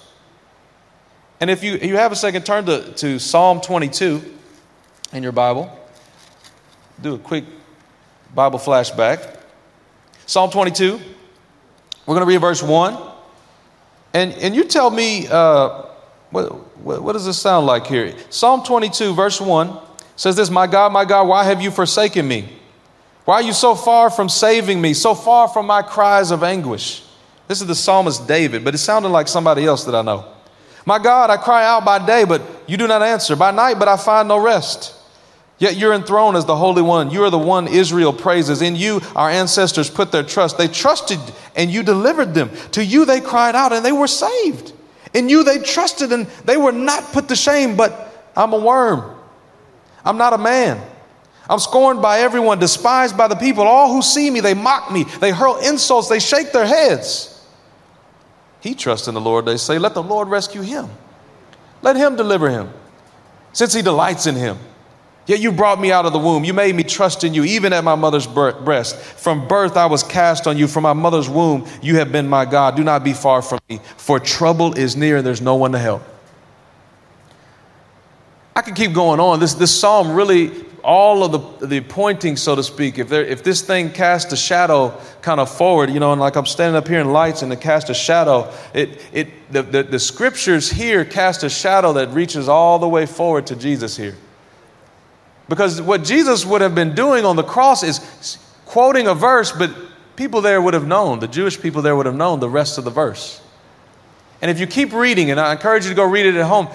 And 1.42 1.50
if 1.50 1.64
you, 1.64 1.74
you 1.74 1.98
have 1.98 2.12
a 2.12 2.16
second, 2.16 2.46
turn 2.46 2.66
to, 2.66 2.94
to 2.94 3.20
Psalm 3.20 3.60
22 3.60 4.22
in 5.12 5.24
your 5.24 5.32
Bible. 5.34 5.78
Do 7.02 7.16
a 7.16 7.20
quick 7.20 7.44
Bible 8.34 8.60
flashback. 8.60 9.38
Psalm 10.26 10.52
22, 10.52 11.00
we're 12.06 12.16
going 12.16 12.20
to 12.20 12.26
read 12.26 12.40
verse 12.40 12.64
1. 12.64 13.11
And, 14.14 14.34
and 14.34 14.56
you 14.56 14.64
tell 14.64 14.90
me, 14.90 15.28
uh, 15.28 15.84
what, 16.32 16.52
what, 16.80 17.02
what 17.02 17.14
does 17.14 17.26
this 17.26 17.40
sound 17.40 17.66
like 17.66 17.88
here? 17.88 18.16
Psalm 18.30 18.64
22, 18.64 19.14
verse 19.14 19.40
1 19.40 19.78
says 20.16 20.36
this 20.36 20.50
My 20.50 20.68
God, 20.68 20.92
my 20.92 21.06
God, 21.06 21.28
why 21.28 21.44
have 21.44 21.62
you 21.62 21.72
forsaken 21.72 22.28
me? 22.28 22.58
Why 23.26 23.36
are 23.36 23.42
you 23.42 23.54
so 23.54 23.76
far 23.76 24.10
from 24.10 24.30
saving 24.30 24.82
me, 24.82 24.94
so 24.94 25.14
far 25.14 25.48
from 25.48 25.68
my 25.68 25.82
cries 25.82 26.32
of 26.32 26.44
anguish? 26.44 27.04
This 27.48 27.62
is 27.62 27.68
the 27.68 27.76
psalmist 27.76 28.28
David, 28.28 28.64
but 28.64 28.74
it 28.74 28.80
sounded 28.80 29.10
like 29.10 29.28
somebody 29.28 29.66
else 29.66 29.84
that 29.84 29.96
I 29.96 30.02
know. 30.02 30.26
My 30.86 30.98
God, 30.98 31.30
I 31.30 31.38
cry 31.38 31.66
out 31.66 31.86
by 31.86 32.04
day, 32.04 32.24
but 32.24 32.42
you 32.68 32.78
do 32.78 32.88
not 32.88 33.04
answer. 33.04 33.36
By 33.36 33.52
night, 33.52 33.78
but 33.78 33.88
I 33.88 33.98
find 33.98 34.28
no 34.28 34.38
rest. 34.38 34.96
Yet 35.62 35.78
you're 35.78 35.94
enthroned 35.94 36.38
as 36.38 36.46
the 36.46 36.56
Holy 36.56 36.82
One. 36.82 37.12
You 37.12 37.24
are 37.24 37.30
the 37.30 37.38
one 37.38 37.68
Israel 37.68 38.12
praises. 38.12 38.64
In 38.64 38.76
you, 38.76 39.00
our 39.16 39.30
ancestors 39.30 39.92
put 39.92 40.12
their 40.12 40.24
trust. 40.24 40.58
They 40.58 40.68
trusted 40.68 41.20
and 41.56 41.70
you 41.70 41.84
delivered 41.84 42.34
them. 42.34 42.50
To 42.72 42.84
you, 42.84 43.06
they 43.06 43.22
cried 43.22 43.54
out 43.54 43.72
and 43.72 43.86
they 43.86 43.92
were 43.92 44.08
saved. 44.08 44.74
In 45.14 45.30
you, 45.30 45.44
they 45.44 45.60
trusted 45.60 46.12
and 46.12 46.26
they 46.46 46.58
were 46.58 46.72
not 46.72 47.04
put 47.14 47.28
to 47.28 47.36
shame. 47.36 47.78
But 47.78 48.32
I'm 48.36 48.54
a 48.54 48.58
worm. 48.60 49.16
I'm 50.04 50.18
not 50.18 50.34
a 50.34 50.40
man. 50.40 50.82
I'm 51.48 51.60
scorned 51.60 52.02
by 52.02 52.22
everyone, 52.22 52.58
despised 52.58 53.16
by 53.16 53.28
the 53.28 53.36
people. 53.36 53.64
All 53.64 53.94
who 53.94 54.02
see 54.02 54.32
me, 54.32 54.40
they 54.40 54.56
mock 54.56 54.92
me. 54.92 55.04
They 55.04 55.30
hurl 55.30 55.58
insults. 55.58 56.10
They 56.10 56.20
shake 56.20 56.54
their 56.54 56.66
heads. 56.66 57.40
He 58.62 58.74
trusts 58.74 59.08
in 59.08 59.14
the 59.14 59.22
Lord, 59.22 59.46
they 59.46 59.58
say. 59.58 59.78
Let 59.78 59.94
the 59.94 60.02
Lord 60.02 60.28
rescue 60.28 60.62
him. 60.62 60.90
Let 61.84 61.98
him 61.98 62.16
deliver 62.16 62.50
him, 62.50 62.72
since 63.54 63.76
he 63.76 63.84
delights 63.84 64.26
in 64.26 64.34
him. 64.34 64.58
Yet 65.28 65.40
you 65.40 65.52
brought 65.52 65.80
me 65.80 65.92
out 65.92 66.06
of 66.06 66.14
the 66.14 66.20
womb. 66.20 66.44
You 66.44 66.54
made 66.54 66.76
me 66.76 66.84
trust 66.84 67.24
in 67.24 67.34
you, 67.34 67.44
even 67.44 67.74
at 67.74 67.84
my 67.84 67.96
mother's 67.96 68.26
breast. 68.26 68.96
From 68.98 69.48
birth 69.48 69.78
I 69.78 69.86
was 69.86 70.04
cast 70.04 70.48
on 70.48 70.58
you. 70.58 70.68
From 70.68 70.84
my 70.84 70.94
mother's 70.94 71.30
womb 71.30 71.68
you 71.82 71.98
have 71.98 72.12
been 72.12 72.28
my 72.28 72.46
God. 72.46 72.76
Do 72.76 72.84
not 72.84 73.04
be 73.04 73.14
far 73.14 73.42
from 73.42 73.60
me, 73.70 73.80
for 73.98 74.20
trouble 74.20 74.74
is 74.74 74.96
near 74.96 75.18
and 75.18 75.26
there's 75.26 75.42
no 75.42 75.56
one 75.56 75.72
to 75.74 75.80
help. 75.80 76.04
I 78.56 78.62
could 78.62 78.76
keep 78.76 78.94
going 78.94 79.20
on. 79.20 79.40
This, 79.40 79.54
this 79.54 79.78
psalm 79.78 80.12
really, 80.12 80.52
all 80.84 81.24
of 81.24 81.60
the, 81.60 81.68
the 81.68 81.82
pointing, 81.82 82.36
so 82.36 82.56
to 82.56 82.64
speak, 82.64 82.98
if, 82.98 83.08
there, 83.08 83.24
if 83.24 83.44
this 83.44 83.62
thing 83.62 83.92
casts 83.92 84.34
a 84.34 84.38
shadow 84.38 85.00
kind 85.22 85.40
of 85.40 85.50
forward, 85.50 85.90
you 85.90 86.00
know, 86.00 86.12
and 86.12 86.20
like 86.20 86.36
I'm 86.36 86.46
standing 86.46 86.76
up 86.76 86.88
here 86.88 87.00
in 87.00 87.14
lights 87.14 87.44
and 87.44 87.54
it 87.54 87.62
casts 87.62 87.90
a 87.90 87.94
shadow, 87.94 88.52
it, 88.74 89.02
it, 89.14 89.52
the, 89.52 89.62
the, 89.62 89.84
the 89.84 90.00
scriptures 90.00 90.70
here 90.70 91.06
cast 91.06 91.44
a 91.44 91.50
shadow 91.50 91.94
that 91.94 92.10
reaches 92.10 92.50
all 92.50 92.80
the 92.80 92.90
way 92.90 93.06
forward 93.06 93.48
to 93.48 93.56
Jesus 93.56 93.96
here. 93.96 94.16
Because 95.50 95.82
what 95.82 96.04
Jesus 96.04 96.46
would 96.46 96.62
have 96.62 96.76
been 96.76 96.96
doing 96.96 97.26
on 97.26 97.36
the 97.36 97.44
cross 97.44 97.84
is 97.84 98.38
quoting 98.66 99.08
a 99.08 99.14
verse, 99.14 99.52
but 99.52 99.70
people 100.16 100.42
there 100.42 100.62
would 100.62 100.74
have 100.74 100.88
known, 100.88 101.20
the 101.20 101.28
Jewish 101.28 101.60
people 101.60 101.82
there 101.82 101.96
would 101.96 102.06
have 102.06 102.16
known 102.16 102.40
the 102.40 102.50
rest 102.50 102.78
of 102.78 102.84
the 102.84 102.90
verse. 102.90 103.42
And 104.42 104.50
if 104.50 104.60
you 104.60 104.68
keep 104.68 104.94
reading, 104.94 105.30
and 105.30 105.40
I 105.40 105.52
encourage 105.52 105.84
you 105.84 105.90
to 105.90 105.96
go 105.96 106.06
read 106.06 106.26
it 106.26 106.36
at 106.36 106.46
home, 106.46 106.68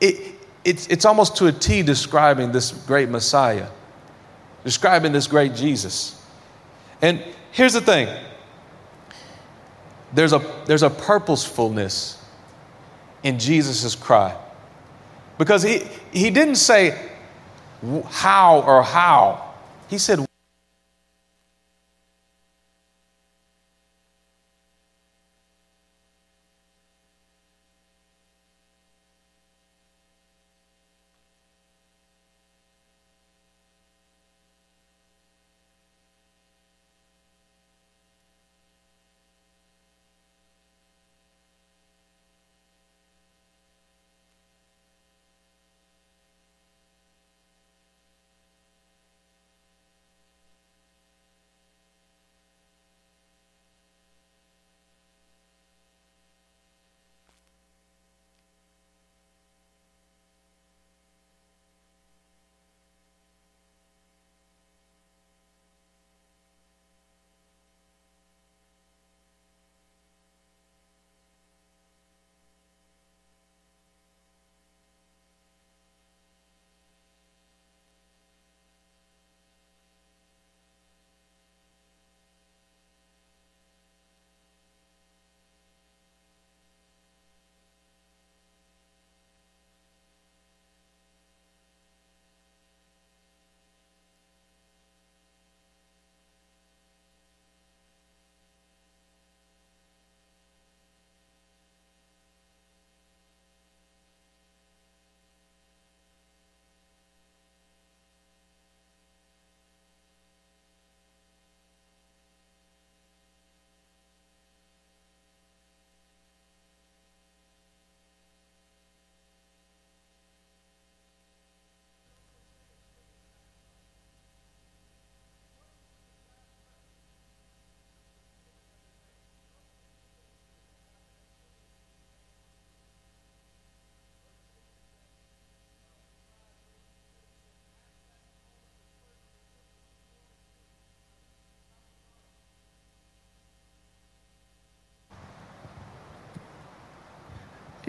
it, 0.00 0.34
it's, 0.64 0.86
it's 0.88 1.04
almost 1.04 1.36
to 1.36 1.46
a 1.46 1.52
T 1.52 1.82
describing 1.82 2.52
this 2.52 2.72
great 2.72 3.08
Messiah, 3.08 3.68
describing 4.64 5.12
this 5.12 5.26
great 5.26 5.54
Jesus. 5.54 6.20
And 7.00 7.22
here's 7.50 7.72
the 7.74 7.80
thing 7.80 8.08
there's 10.12 10.32
a, 10.32 10.42
there's 10.66 10.82
a 10.82 10.90
purposefulness 10.90 12.22
in 13.22 13.38
Jesus' 13.38 13.94
cry. 13.94 14.36
Because 15.38 15.62
he, 15.62 15.82
he 16.12 16.30
didn't 16.30 16.56
say, 16.56 17.10
how 18.08 18.60
or 18.62 18.82
how. 18.82 19.54
He 19.88 19.98
said, 19.98 20.24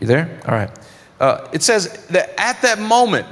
You 0.04 0.08
there? 0.08 0.42
All 0.46 0.54
right. 0.54 0.70
Uh, 1.18 1.48
it 1.54 1.64
says 1.64 2.08
that 2.08 2.38
at 2.38 2.62
that 2.64 2.78
moment, 2.78 3.26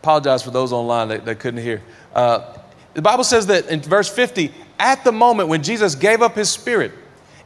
apologize 0.00 0.42
for 0.42 0.50
those 0.50 0.72
online 0.72 1.08
that, 1.08 1.26
that 1.26 1.38
couldn't 1.38 1.62
hear. 1.62 1.82
Uh, 2.14 2.56
the 2.94 3.02
Bible 3.02 3.24
says 3.24 3.46
that 3.48 3.66
in 3.68 3.82
verse 3.82 4.08
50, 4.08 4.54
at 4.78 5.04
the 5.04 5.12
moment 5.12 5.50
when 5.50 5.62
Jesus 5.62 5.96
gave 5.96 6.22
up 6.22 6.34
his 6.34 6.48
spirit, 6.48 6.92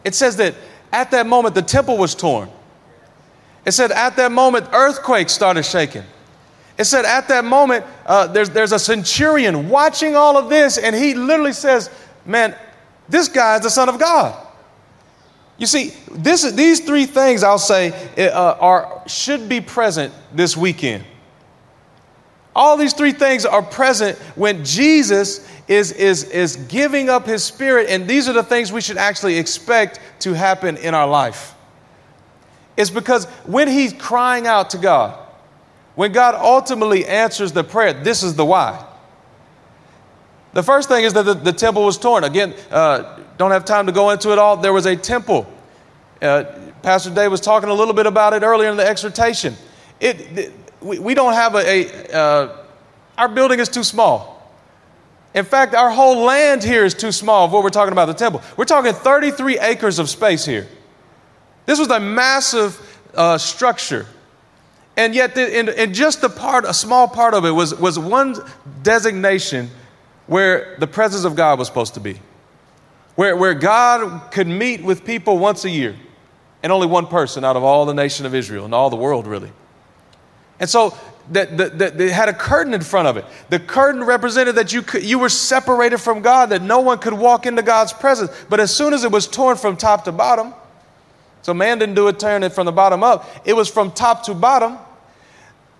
it 0.05 0.15
says 0.15 0.37
that 0.37 0.55
at 0.93 1.11
that 1.11 1.27
moment 1.27 1.57
the 1.57 1.63
temple 1.63 1.99
was 1.99 2.15
torn. 2.15 2.49
It 3.65 3.73
said 3.73 3.91
at 3.91 4.15
that 4.15 4.31
moment 4.31 4.69
earthquakes 4.73 5.33
started 5.33 5.65
shaking. 5.65 6.05
It 6.79 6.85
said 6.85 7.05
at 7.05 7.27
that 7.27 7.45
moment 7.45 7.85
uh, 8.07 8.29
there's, 8.29 8.51
there's 8.51 8.71
a 8.71 8.79
centurion 8.79 9.69
watching 9.69 10.15
all 10.15 10.39
of 10.39 10.49
this, 10.49 10.79
and 10.79 10.95
he 10.95 11.15
literally 11.15 11.53
says, 11.53 11.91
Man, 12.25 12.55
this 13.09 13.27
guy 13.27 13.57
is 13.57 13.63
the 13.63 13.71
Son 13.71 13.89
of 13.89 13.99
God. 13.99 14.45
You 15.59 15.67
see, 15.67 15.93
this, 16.13 16.51
these 16.53 16.81
three 16.81 17.05
things 17.05 17.43
I'll 17.43 17.59
say 17.59 17.93
uh, 18.17 18.57
are, 18.61 19.03
should 19.09 19.49
be 19.49 19.61
present 19.61 20.15
this 20.33 20.57
weekend. 20.57 21.05
All 22.55 22.77
these 22.77 22.93
three 22.93 23.13
things 23.13 23.45
are 23.45 23.63
present 23.63 24.19
when 24.37 24.65
Jesus 24.65 25.49
is, 25.67 25.93
is, 25.93 26.25
is 26.25 26.57
giving 26.57 27.09
up 27.09 27.27
his 27.27 27.45
spirit, 27.45 27.89
and 27.91 28.09
these 28.09 28.29
are 28.29 28.33
the 28.33 28.43
things 28.43 28.73
we 28.73 28.81
should 28.81 28.97
actually 28.97 29.37
expect 29.37 30.01
to 30.21 30.33
happen 30.33 30.77
in 30.77 30.95
our 30.95 31.07
life. 31.07 31.55
It's 32.77 32.91
because 32.91 33.27
when 33.45 33.69
he's 33.69 33.93
crying 33.93 34.47
out 34.47 34.71
to 34.71 34.79
God, 34.79 35.19
when 35.97 36.13
God 36.13 36.37
ultimately 36.37 37.05
answers 37.05 37.51
the 37.51 37.65
prayer, 37.65 37.93
this 37.93 38.23
is 38.23 38.35
the 38.35 38.45
why. 38.45 38.85
The 40.53 40.63
first 40.63 40.89
thing 40.89 41.05
is 41.05 41.13
that 41.13 41.25
the, 41.25 41.35
the 41.35 41.53
temple 41.53 41.85
was 41.85 41.99
torn. 41.99 42.25
Again, 42.25 42.55
uh, 42.71 43.19
don't 43.39 43.51
have 43.53 43.65
time 43.65 43.87
to 43.87 43.93
go 43.93 44.11
into 44.11 44.33
it 44.33 44.39
all. 44.39 44.57
There 44.57 44.73
was 44.73 44.87
a 44.87 44.97
temple. 44.97 45.51
Uh, 46.21 46.45
Pastor 46.83 47.11
Dave 47.11 47.31
was 47.31 47.41
talking 47.41 47.69
a 47.69 47.75
little 47.75 47.95
bit 47.95 48.07
about 48.07 48.35
it 48.35 48.43
earlier 48.43 48.71
in 48.71 48.77
the 48.77 48.87
exhortation. 48.87 49.55
It, 50.01 50.21
it 50.39 50.53
we, 50.81 50.99
we 50.99 51.15
don't 51.15 51.33
have 51.33 51.55
a, 51.55 51.59
a 51.59 52.15
uh, 52.15 52.65
our 53.17 53.29
building 53.29 53.59
is 53.59 53.69
too 53.69 53.83
small. 53.83 54.39
In 55.35 55.45
fact, 55.45 55.75
our 55.75 55.91
whole 55.91 56.25
land 56.25 56.63
here 56.63 56.85
is 56.85 56.95
too 56.95 57.13
small 57.13 57.45
of 57.45 57.53
what 57.53 57.63
we're 57.63 57.71
talking 57.71 57.93
about 57.93 58.07
the 58.07 58.15
temple. 58.15 58.43
We're 58.57 58.65
talking 58.65 58.93
33 58.93 59.59
acres 59.59 59.99
of 59.99 60.09
space 60.09 60.45
here. 60.45 60.67
This 61.67 61.79
was 61.79 61.91
a 61.91 62.01
massive 62.01 63.01
uh, 63.15 63.37
structure. 63.39 64.07
And 64.97 65.15
yet, 65.15 65.35
the, 65.35 65.89
just 65.93 66.25
a 66.25 66.29
part, 66.29 66.65
a 66.65 66.75
small 66.75 67.07
part 67.07 67.35
of 67.35 67.45
it 67.45 67.51
was, 67.51 67.75
was 67.75 67.99
one 67.99 68.37
designation 68.83 69.71
where 70.27 70.77
the 70.79 70.87
presence 70.87 71.25
of 71.25 71.37
God 71.37 71.59
was 71.59 71.69
supposed 71.69 71.95
to 71.95 72.01
be, 72.01 72.21
where, 73.19 73.35
where 73.35 73.55
God 73.55 74.31
could 74.31 74.47
meet 74.47 74.81
with 74.81 75.05
people 75.05 75.39
once 75.41 75.65
a 75.65 75.71
year, 75.71 75.97
and 76.63 76.71
only 76.71 76.87
one 76.87 77.09
person 77.09 77.45
out 77.45 77.57
of 77.57 77.65
all 77.65 77.85
the 77.85 77.93
nation 77.93 78.27
of 78.27 78.33
Israel 78.33 78.65
and 78.65 78.73
all 78.73 78.91
the 78.91 78.97
world, 78.97 79.27
really. 79.27 79.51
And 80.61 80.71
so 80.71 80.97
that, 81.33 81.57
that, 81.59 81.79
that 81.79 81.99
they 81.99 82.11
had 82.11 82.29
a 82.29 82.33
curtain 82.33 82.75
in 82.75 82.81
front 82.81 83.09
of 83.09 83.17
it. 83.17 83.25
The 83.51 83.59
curtain 83.59 84.05
represented 84.05 84.55
that 84.55 84.73
you, 84.73 84.83
could, 84.83 85.03
you 85.03 85.19
were 85.19 85.31
separated 85.31 85.99
from 85.99 86.23
God, 86.23 86.51
that 86.51 86.63
no 86.63 86.79
one 86.79 86.99
could 87.01 87.13
walk 87.13 87.45
into 87.45 87.61
God's 87.61 87.93
presence. 87.93 88.31
But 88.49 88.61
as 88.61 88.73
soon 88.73 88.95
as 88.95 89.03
it 89.03 89.11
was 89.11 89.27
torn 89.27 89.57
from 89.57 89.77
top 89.77 90.05
to 90.05 90.13
bottom, 90.13 90.55
so 91.43 91.53
man 91.53 91.81
didn't 91.81 91.97
do 91.97 92.07
it 92.07 92.21
turn 92.21 92.45
it 92.45 92.53
from 92.53 92.67
the 92.67 92.73
bottom 92.73 93.03
up, 93.03 93.29
it 93.45 93.55
was 93.55 93.69
from 93.69 93.91
top 93.91 94.27
to 94.27 94.35
bottom. 94.35 94.79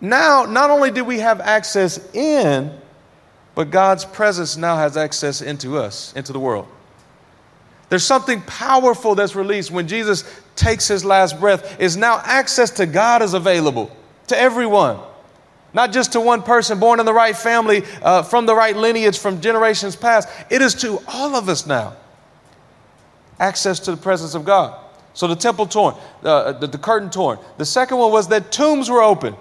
Now, 0.01 0.45
not 0.45 0.71
only 0.71 0.91
did 0.91 1.03
we 1.03 1.21
have 1.21 1.41
access 1.41 2.13
in, 2.17 2.77
but 3.55 3.71
God's 3.71 4.05
presence 4.05 4.57
now 4.57 4.77
has 4.77 4.97
access 4.97 5.41
into 5.41 5.79
us, 5.79 6.13
into 6.17 6.33
the 6.33 6.41
world. 6.41 6.67
There's 7.89 8.05
something 8.05 8.43
powerful 8.43 9.15
that's 9.15 9.35
released 9.35 9.71
when 9.71 9.89
Jesus 9.89 10.25
takes 10.57 10.89
his 10.89 11.05
last 11.05 11.41
breath, 11.41 11.81
is 11.81 11.97
now 11.97 12.21
access 12.25 12.71
to 12.73 12.87
God 12.87 13.23
is 13.23 13.35
available 13.35 13.91
to 14.27 14.39
everyone. 14.39 14.99
Not 15.73 15.93
just 15.93 16.13
to 16.13 16.21
one 16.21 16.43
person 16.43 16.79
born 16.81 17.01
in 17.01 17.07
the 17.07 17.15
right 17.15 17.37
family, 17.37 17.85
uh, 18.03 18.23
from 18.23 18.47
the 18.47 18.55
right 18.55 18.77
lineage, 18.77 19.19
from 19.19 19.41
generations 19.41 19.97
past. 19.97 20.29
It 20.51 20.63
is 20.63 20.75
to 20.77 20.99
all 21.07 21.35
of 21.35 21.49
us 21.49 21.67
now. 21.67 21.95
Access 23.39 23.79
to 23.81 23.93
the 23.93 23.97
presence 23.97 24.35
of 24.35 24.45
God. 24.45 24.79
So 25.15 25.27
the 25.27 25.37
temple 25.37 25.67
torn, 25.67 25.95
uh, 26.23 26.53
the, 26.53 26.67
the 26.67 26.79
curtain 26.79 27.11
torn. 27.11 27.39
The 27.59 27.65
second 27.65 27.99
one 27.99 28.13
was 28.13 28.29
that 28.29 28.51
tombs 28.53 28.89
were 28.89 29.03
open. 29.03 29.35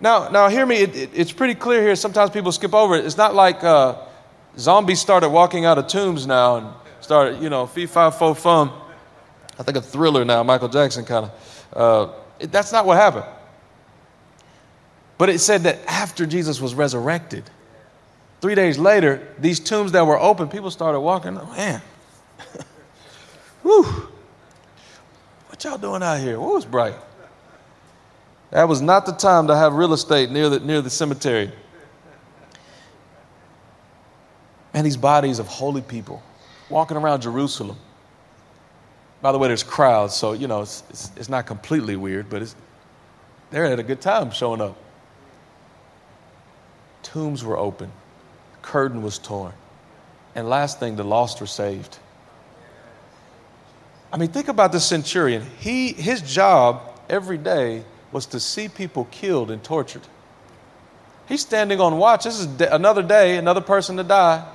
Now, 0.00 0.28
now 0.28 0.48
hear 0.48 0.66
me, 0.66 0.76
it, 0.76 0.96
it, 0.96 1.10
it's 1.14 1.32
pretty 1.32 1.54
clear 1.54 1.82
here. 1.82 1.96
Sometimes 1.96 2.30
people 2.30 2.52
skip 2.52 2.74
over 2.74 2.96
it. 2.96 3.04
It's 3.04 3.16
not 3.16 3.34
like 3.34 3.64
uh, 3.64 3.96
zombies 4.58 5.00
started 5.00 5.28
walking 5.28 5.64
out 5.64 5.78
of 5.78 5.86
tombs 5.86 6.26
now 6.26 6.56
and 6.56 6.66
started, 7.00 7.42
you 7.42 7.50
know, 7.50 7.66
fee, 7.66 7.86
fi, 7.86 8.10
fo, 8.10 8.34
fum. 8.34 8.72
I 9.58 9.62
think 9.62 9.76
a 9.76 9.80
thriller 9.80 10.24
now, 10.24 10.42
Michael 10.42 10.68
Jackson 10.68 11.04
kind 11.04 11.26
of. 11.26 11.66
Uh, 11.72 12.12
that's 12.46 12.72
not 12.72 12.86
what 12.86 12.96
happened. 12.96 13.24
But 15.18 15.30
it 15.30 15.38
said 15.38 15.62
that 15.62 15.78
after 15.86 16.26
Jesus 16.26 16.60
was 16.60 16.74
resurrected, 16.74 17.44
three 18.40 18.54
days 18.54 18.78
later, 18.78 19.26
these 19.38 19.60
tombs 19.60 19.92
that 19.92 20.06
were 20.06 20.18
open, 20.18 20.48
people 20.48 20.70
started 20.70 21.00
walking. 21.00 21.38
Oh, 21.38 21.46
man, 21.52 21.80
whew, 23.62 23.82
what 25.46 25.64
y'all 25.64 25.78
doing 25.78 26.02
out 26.02 26.20
here? 26.20 26.38
What 26.38 26.54
was 26.54 26.64
bright? 26.66 26.96
That 28.50 28.68
was 28.68 28.80
not 28.80 29.06
the 29.06 29.12
time 29.12 29.46
to 29.48 29.56
have 29.56 29.74
real 29.74 29.92
estate 29.92 30.30
near 30.30 30.48
the, 30.48 30.60
near 30.60 30.82
the 30.82 30.90
cemetery. 30.90 31.50
And 34.76 34.84
these 34.84 34.98
bodies 34.98 35.38
of 35.38 35.46
holy 35.48 35.80
people 35.80 36.22
walking 36.68 36.98
around 36.98 37.22
Jerusalem. 37.22 37.78
By 39.22 39.32
the 39.32 39.38
way, 39.38 39.48
there's 39.48 39.62
crowds, 39.62 40.14
so 40.14 40.34
you 40.34 40.46
know 40.46 40.60
it's, 40.60 40.84
it's, 40.90 41.10
it's 41.16 41.28
not 41.30 41.46
completely 41.46 41.96
weird, 41.96 42.28
but 42.28 42.54
they're 43.50 43.64
at 43.64 43.78
a 43.78 43.82
good 43.82 44.02
time 44.02 44.30
showing 44.30 44.60
up. 44.60 44.76
Tombs 47.02 47.42
were 47.42 47.56
open, 47.56 47.90
curtain 48.60 49.02
was 49.02 49.18
torn, 49.18 49.54
and 50.34 50.46
last 50.46 50.78
thing, 50.78 50.96
the 50.96 51.04
lost 51.04 51.40
were 51.40 51.46
saved. 51.46 51.98
I 54.12 54.18
mean, 54.18 54.28
think 54.28 54.48
about 54.48 54.72
the 54.72 54.80
centurion. 54.80 55.42
He, 55.58 55.94
his 55.94 56.20
job 56.20 56.82
every 57.08 57.38
day 57.38 57.82
was 58.12 58.26
to 58.26 58.40
see 58.40 58.68
people 58.68 59.08
killed 59.10 59.50
and 59.50 59.64
tortured. 59.64 60.06
He's 61.28 61.40
standing 61.40 61.80
on 61.80 61.96
watch. 61.96 62.24
This 62.24 62.38
is 62.38 62.60
another 62.60 63.02
day, 63.02 63.38
another 63.38 63.62
person 63.62 63.96
to 63.96 64.04
die, 64.04 64.46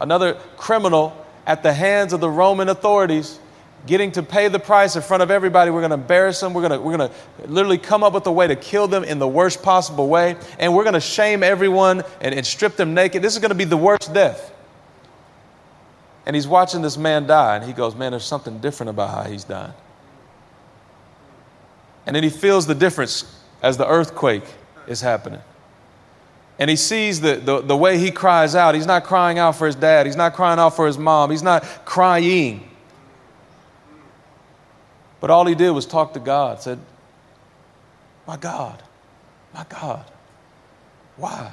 another 0.00 0.34
criminal 0.56 1.16
at 1.46 1.62
the 1.62 1.72
hands 1.72 2.12
of 2.12 2.20
the 2.20 2.30
Roman 2.30 2.68
authorities 2.68 3.38
getting 3.86 4.12
to 4.12 4.22
pay 4.22 4.48
the 4.48 4.58
price 4.58 4.96
in 4.96 5.02
front 5.02 5.22
of 5.22 5.30
everybody. 5.30 5.70
We're 5.70 5.80
going 5.80 5.90
to 5.90 5.94
embarrass 5.94 6.40
them. 6.40 6.52
We're 6.52 6.68
going 6.68 6.72
to, 6.72 6.80
we're 6.80 6.96
going 6.96 7.10
to 7.10 7.46
literally 7.46 7.78
come 7.78 8.02
up 8.02 8.12
with 8.12 8.26
a 8.26 8.32
way 8.32 8.46
to 8.46 8.56
kill 8.56 8.88
them 8.88 9.04
in 9.04 9.18
the 9.18 9.28
worst 9.28 9.62
possible 9.62 10.08
way. 10.08 10.36
And 10.58 10.74
we're 10.74 10.84
going 10.84 10.94
to 10.94 11.00
shame 11.00 11.42
everyone 11.42 12.02
and, 12.20 12.34
and 12.34 12.46
strip 12.46 12.76
them 12.76 12.94
naked. 12.94 13.22
This 13.22 13.32
is 13.32 13.38
going 13.38 13.50
to 13.50 13.54
be 13.54 13.64
the 13.64 13.76
worst 13.76 14.12
death. 14.12 14.52
And 16.26 16.36
he's 16.36 16.46
watching 16.46 16.82
this 16.82 16.98
man 16.98 17.26
die, 17.26 17.56
and 17.56 17.64
he 17.64 17.72
goes, 17.72 17.94
Man, 17.94 18.12
there's 18.12 18.24
something 18.24 18.58
different 18.58 18.90
about 18.90 19.10
how 19.10 19.22
he's 19.28 19.44
dying. 19.44 19.72
And 22.06 22.14
then 22.14 22.22
he 22.22 22.30
feels 22.30 22.66
the 22.66 22.74
difference 22.74 23.42
as 23.62 23.76
the 23.78 23.88
earthquake 23.88 24.44
is 24.86 25.00
happening. 25.00 25.40
And 26.60 26.68
he 26.68 26.76
sees 26.76 27.22
the, 27.22 27.36
the, 27.36 27.62
the 27.62 27.76
way 27.76 27.96
he 27.96 28.10
cries 28.10 28.54
out. 28.54 28.74
He's 28.74 28.86
not 28.86 29.04
crying 29.04 29.38
out 29.38 29.56
for 29.56 29.66
his 29.66 29.74
dad, 29.74 30.04
he's 30.04 30.14
not 30.14 30.34
crying 30.34 30.60
out 30.60 30.76
for 30.76 30.86
his 30.86 30.98
mom, 30.98 31.30
he's 31.30 31.42
not 31.42 31.64
crying. 31.84 32.68
But 35.20 35.30
all 35.30 35.46
he 35.46 35.54
did 35.54 35.70
was 35.70 35.86
talk 35.86 36.12
to 36.14 36.20
God, 36.20 36.60
said, 36.60 36.78
My 38.26 38.36
God, 38.36 38.82
my 39.54 39.64
God, 39.68 40.04
why? 41.16 41.50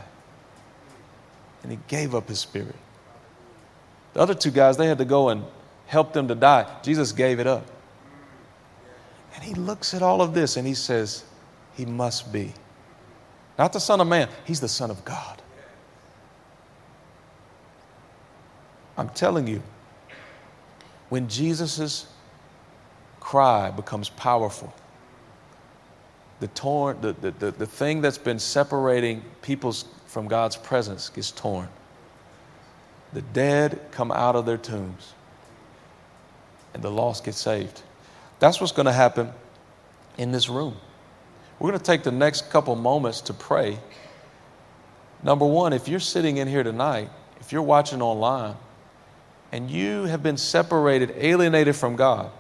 And 1.64 1.72
he 1.72 1.80
gave 1.88 2.14
up 2.14 2.28
his 2.28 2.40
spirit. 2.40 2.76
The 4.14 4.20
other 4.22 4.34
two 4.34 4.52
guys, 4.52 4.78
they 4.78 4.88
had 4.88 4.98
to 4.98 5.06
go 5.06 5.30
and 5.30 5.44
help 5.86 6.12
them 6.12 6.28
to 6.28 6.36
die. 6.36 6.66
Jesus 6.82 7.14
gave 7.14 7.40
it 7.40 7.48
up. 7.48 7.66
And 9.36 9.44
he 9.44 9.54
looks 9.54 9.94
at 9.94 10.02
all 10.02 10.22
of 10.22 10.34
this 10.34 10.58
and 10.58 10.68
he 10.68 10.74
says, 10.74 11.24
He 11.76 11.86
must 11.86 12.32
be. 12.34 12.54
Not 13.58 13.74
the 13.74 13.80
Son 13.80 14.02
of 14.02 14.08
Man, 14.08 14.30
he's 14.46 14.60
the 14.60 14.68
Son 14.68 14.92
of 14.92 15.04
God. 15.04 15.42
I'm 18.98 19.10
telling 19.10 19.48
you, 19.48 19.62
when 21.10 21.28
Jesus' 21.28 22.08
cry 23.28 23.70
becomes 23.70 24.08
powerful. 24.08 24.74
The, 26.40 26.48
torn, 26.48 27.02
the, 27.02 27.12
the, 27.12 27.32
the, 27.32 27.52
the 27.52 27.66
thing 27.66 28.00
that's 28.00 28.18
been 28.18 28.40
separating 28.40 29.22
people 29.42 29.74
from 30.06 30.30
God's 30.30 30.56
presence 30.56 31.10
gets 31.10 31.32
torn. 31.32 31.68
The 33.12 33.22
dead 33.22 33.82
come 33.92 34.14
out 34.14 34.38
of 34.38 34.46
their 34.46 34.58
tombs, 34.58 35.14
and 36.74 36.82
the 36.82 36.90
lost 36.90 37.26
get 37.26 37.34
saved. 37.34 37.82
That's 38.40 38.62
what's 38.62 38.72
going 38.72 38.86
to 38.86 38.94
happen 38.94 39.34
in 40.18 40.32
this 40.32 40.48
room. 40.48 40.78
We're 41.60 41.70
going 41.70 41.80
to 41.80 41.86
take 41.86 42.04
the 42.04 42.12
next 42.12 42.50
couple 42.50 42.76
moments 42.76 43.22
to 43.22 43.34
pray. 43.34 43.80
Number 45.24 45.46
one, 45.46 45.74
if 45.74 45.88
you're 45.88 46.00
sitting 46.00 46.38
in 46.38 46.48
here 46.48 46.64
tonight, 46.64 47.10
if 47.40 47.52
you're 47.52 47.62
watching 47.62 48.02
online, 48.02 48.56
and 49.52 49.72
you 49.72 50.04
have 50.04 50.22
been 50.22 50.38
separated, 50.38 51.14
alienated 51.18 51.76
from 51.76 51.96
God, 51.96 52.32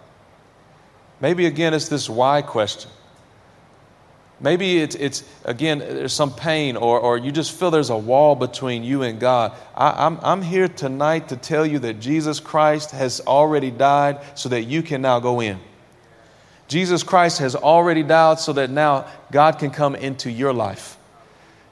Maybe 1.19 1.45
again, 1.45 1.73
it's 1.73 1.89
this 1.89 2.09
why 2.09 2.41
question. 2.41 2.91
Maybe 4.39 4.77
it's, 4.77 4.93
it's 4.93 5.23
again, 5.45 5.79
there's 5.79 6.13
some 6.13 6.31
pain, 6.31 6.77
or, 6.77 6.99
or 6.99 7.17
you 7.17 7.31
just 7.31 7.57
feel 7.57 7.71
there's 7.71 7.89
a 7.89 7.97
wall 7.97 8.35
between 8.35 8.83
you 8.83 9.01
and 9.01 9.19
God. 9.19 9.53
I, 9.75 10.05
I'm, 10.05 10.19
I'm 10.21 10.43
here 10.43 10.67
tonight 10.67 11.29
to 11.29 11.37
tell 11.37 11.65
you 11.65 11.79
that 11.79 11.95
Jesus 11.99 12.39
Christ 12.39 12.91
has 12.91 13.19
already 13.21 13.71
died 13.71 14.19
so 14.35 14.49
that 14.49 14.63
you 14.63 14.83
can 14.83 15.01
now 15.01 15.19
go 15.19 15.39
in. 15.39 15.59
Jesus 16.67 17.03
Christ 17.03 17.39
has 17.39 17.55
already 17.55 18.03
died 18.03 18.39
so 18.39 18.53
that 18.53 18.69
now 18.69 19.07
God 19.31 19.57
can 19.59 19.71
come 19.71 19.95
into 19.95 20.29
your 20.29 20.53
life. 20.53 20.97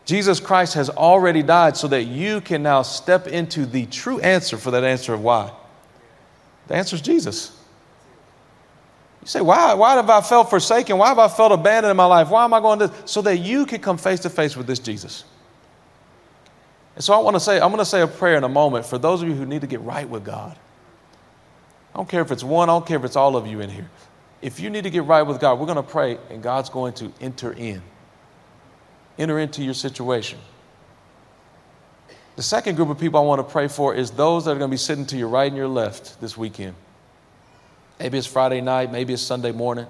Jesus 0.06 0.40
Christ 0.40 0.76
has 0.76 0.90
already 0.90 1.44
died 1.44 1.76
so 1.76 1.88
that 1.88 2.04
you 2.04 2.40
can 2.40 2.64
now 2.64 2.84
step 2.84 3.28
into 3.28 3.66
the 3.66 3.86
true 3.88 4.20
answer 4.20 4.58
for 4.58 4.72
that 4.72 4.84
answer 4.84 5.14
of 5.14 5.22
why. 5.22 5.52
The 6.68 6.76
answer 6.76 6.96
is 6.96 7.02
Jesus. 7.02 7.52
You 9.22 9.28
say, 9.28 9.42
why, 9.42 9.74
why 9.74 9.96
have 9.96 10.10
I 10.10 10.22
felt 10.22 10.52
forsaken? 10.52 11.00
Why 11.00 11.08
have 11.08 11.18
I 11.18 11.28
felt 11.28 11.52
abandoned 11.52 11.90
in 11.90 11.98
my 11.98 12.06
life? 12.06 12.30
Why 12.30 12.46
am 12.46 12.54
I 12.54 12.60
going 12.60 12.80
to? 12.80 12.94
So 13.06 13.24
that 13.24 13.38
you 13.38 13.66
can 13.66 13.82
come 13.82 13.98
face 13.98 14.20
to 14.22 14.30
face 14.30 14.56
with 14.56 14.68
this 14.68 14.78
Jesus. 14.78 15.24
And 16.94 17.04
so 17.04 17.14
I 17.14 17.18
want 17.18 17.36
to 17.36 17.40
say, 17.40 17.56
I'm 17.56 17.70
going 17.70 17.80
to 17.80 17.86
say 17.86 18.02
a 18.02 18.08
prayer 18.08 18.38
in 18.38 18.44
a 18.44 18.50
moment 18.50 18.86
for 18.86 19.00
those 19.00 19.22
of 19.24 19.28
you 19.28 19.34
who 19.34 19.46
need 19.46 19.62
to 19.62 19.68
get 19.68 19.82
right 19.82 20.08
with 20.08 20.24
God. 20.24 20.56
I 21.94 21.98
don't 21.98 22.08
care 22.08 22.22
if 22.22 22.32
it's 22.32 22.44
one, 22.44 22.70
I 22.70 22.74
don't 22.74 22.86
care 22.86 22.98
if 22.98 23.04
it's 23.04 23.16
all 23.16 23.36
of 23.36 23.48
you 23.48 23.62
in 23.62 23.70
here. 23.70 23.90
If 24.46 24.60
you 24.60 24.70
need 24.70 24.84
to 24.84 24.92
get 24.92 25.06
right 25.06 25.24
with 25.24 25.40
God, 25.40 25.58
we're 25.58 25.66
going 25.66 25.78
to 25.78 25.82
pray 25.82 26.20
and 26.30 26.44
God's 26.44 26.70
going 26.70 26.94
to 26.94 27.12
enter 27.20 27.52
in, 27.52 27.82
enter 29.18 29.40
into 29.40 29.64
your 29.64 29.74
situation. 29.74 30.38
The 32.36 32.44
second 32.44 32.76
group 32.76 32.90
of 32.90 33.00
people 33.00 33.20
I 33.20 33.24
want 33.24 33.40
to 33.40 33.52
pray 33.52 33.68
for 33.68 33.96
is 33.96 34.12
those 34.12 34.46
that 34.46 34.52
are 34.52 34.60
going 34.60 34.70
to 34.70 34.74
be 34.74 34.78
sitting 34.78 35.08
to 35.08 35.18
your 35.18 35.30
right 35.30 35.48
and 35.48 35.58
your 35.58 35.68
left 35.68 36.22
this 36.22 36.38
weekend. 36.38 36.76
Maybe 37.98 38.20
it's 38.20 38.28
Friday 38.28 38.62
night, 38.62 38.92
maybe 38.92 39.14
it's 39.14 39.24
Sunday 39.24 39.52
morning. 39.52 39.88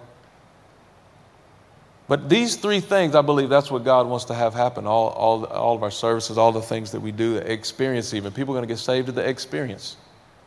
But 2.07 2.29
these 2.29 2.55
three 2.55 2.79
things, 2.79 3.13
I 3.13 3.23
believe 3.23 3.49
that's 3.49 3.69
what 3.69 3.83
God 3.83 4.07
wants 4.07 4.23
to 4.25 4.33
have 4.33 4.53
happen. 4.53 4.87
All, 4.87 5.09
all, 5.09 5.43
all 5.47 5.75
of 5.75 5.83
our 5.83 5.91
services, 5.91 6.37
all 6.37 6.53
the 6.53 6.61
things 6.61 6.93
that 6.93 7.01
we 7.01 7.11
do, 7.11 7.33
the 7.33 7.51
experience 7.51 8.13
even. 8.13 8.31
People 8.31 8.53
are 8.53 8.59
going 8.59 8.69
to 8.69 8.73
get 8.73 8.79
saved 8.79 9.09
at 9.09 9.15
the 9.15 9.27
experience. 9.27 9.97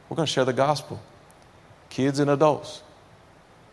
We're 0.08 0.16
going 0.16 0.26
to 0.26 0.32
share 0.32 0.46
the 0.46 0.54
gospel. 0.54 0.98
Kids 1.90 2.20
and 2.20 2.30
adults. 2.30 2.84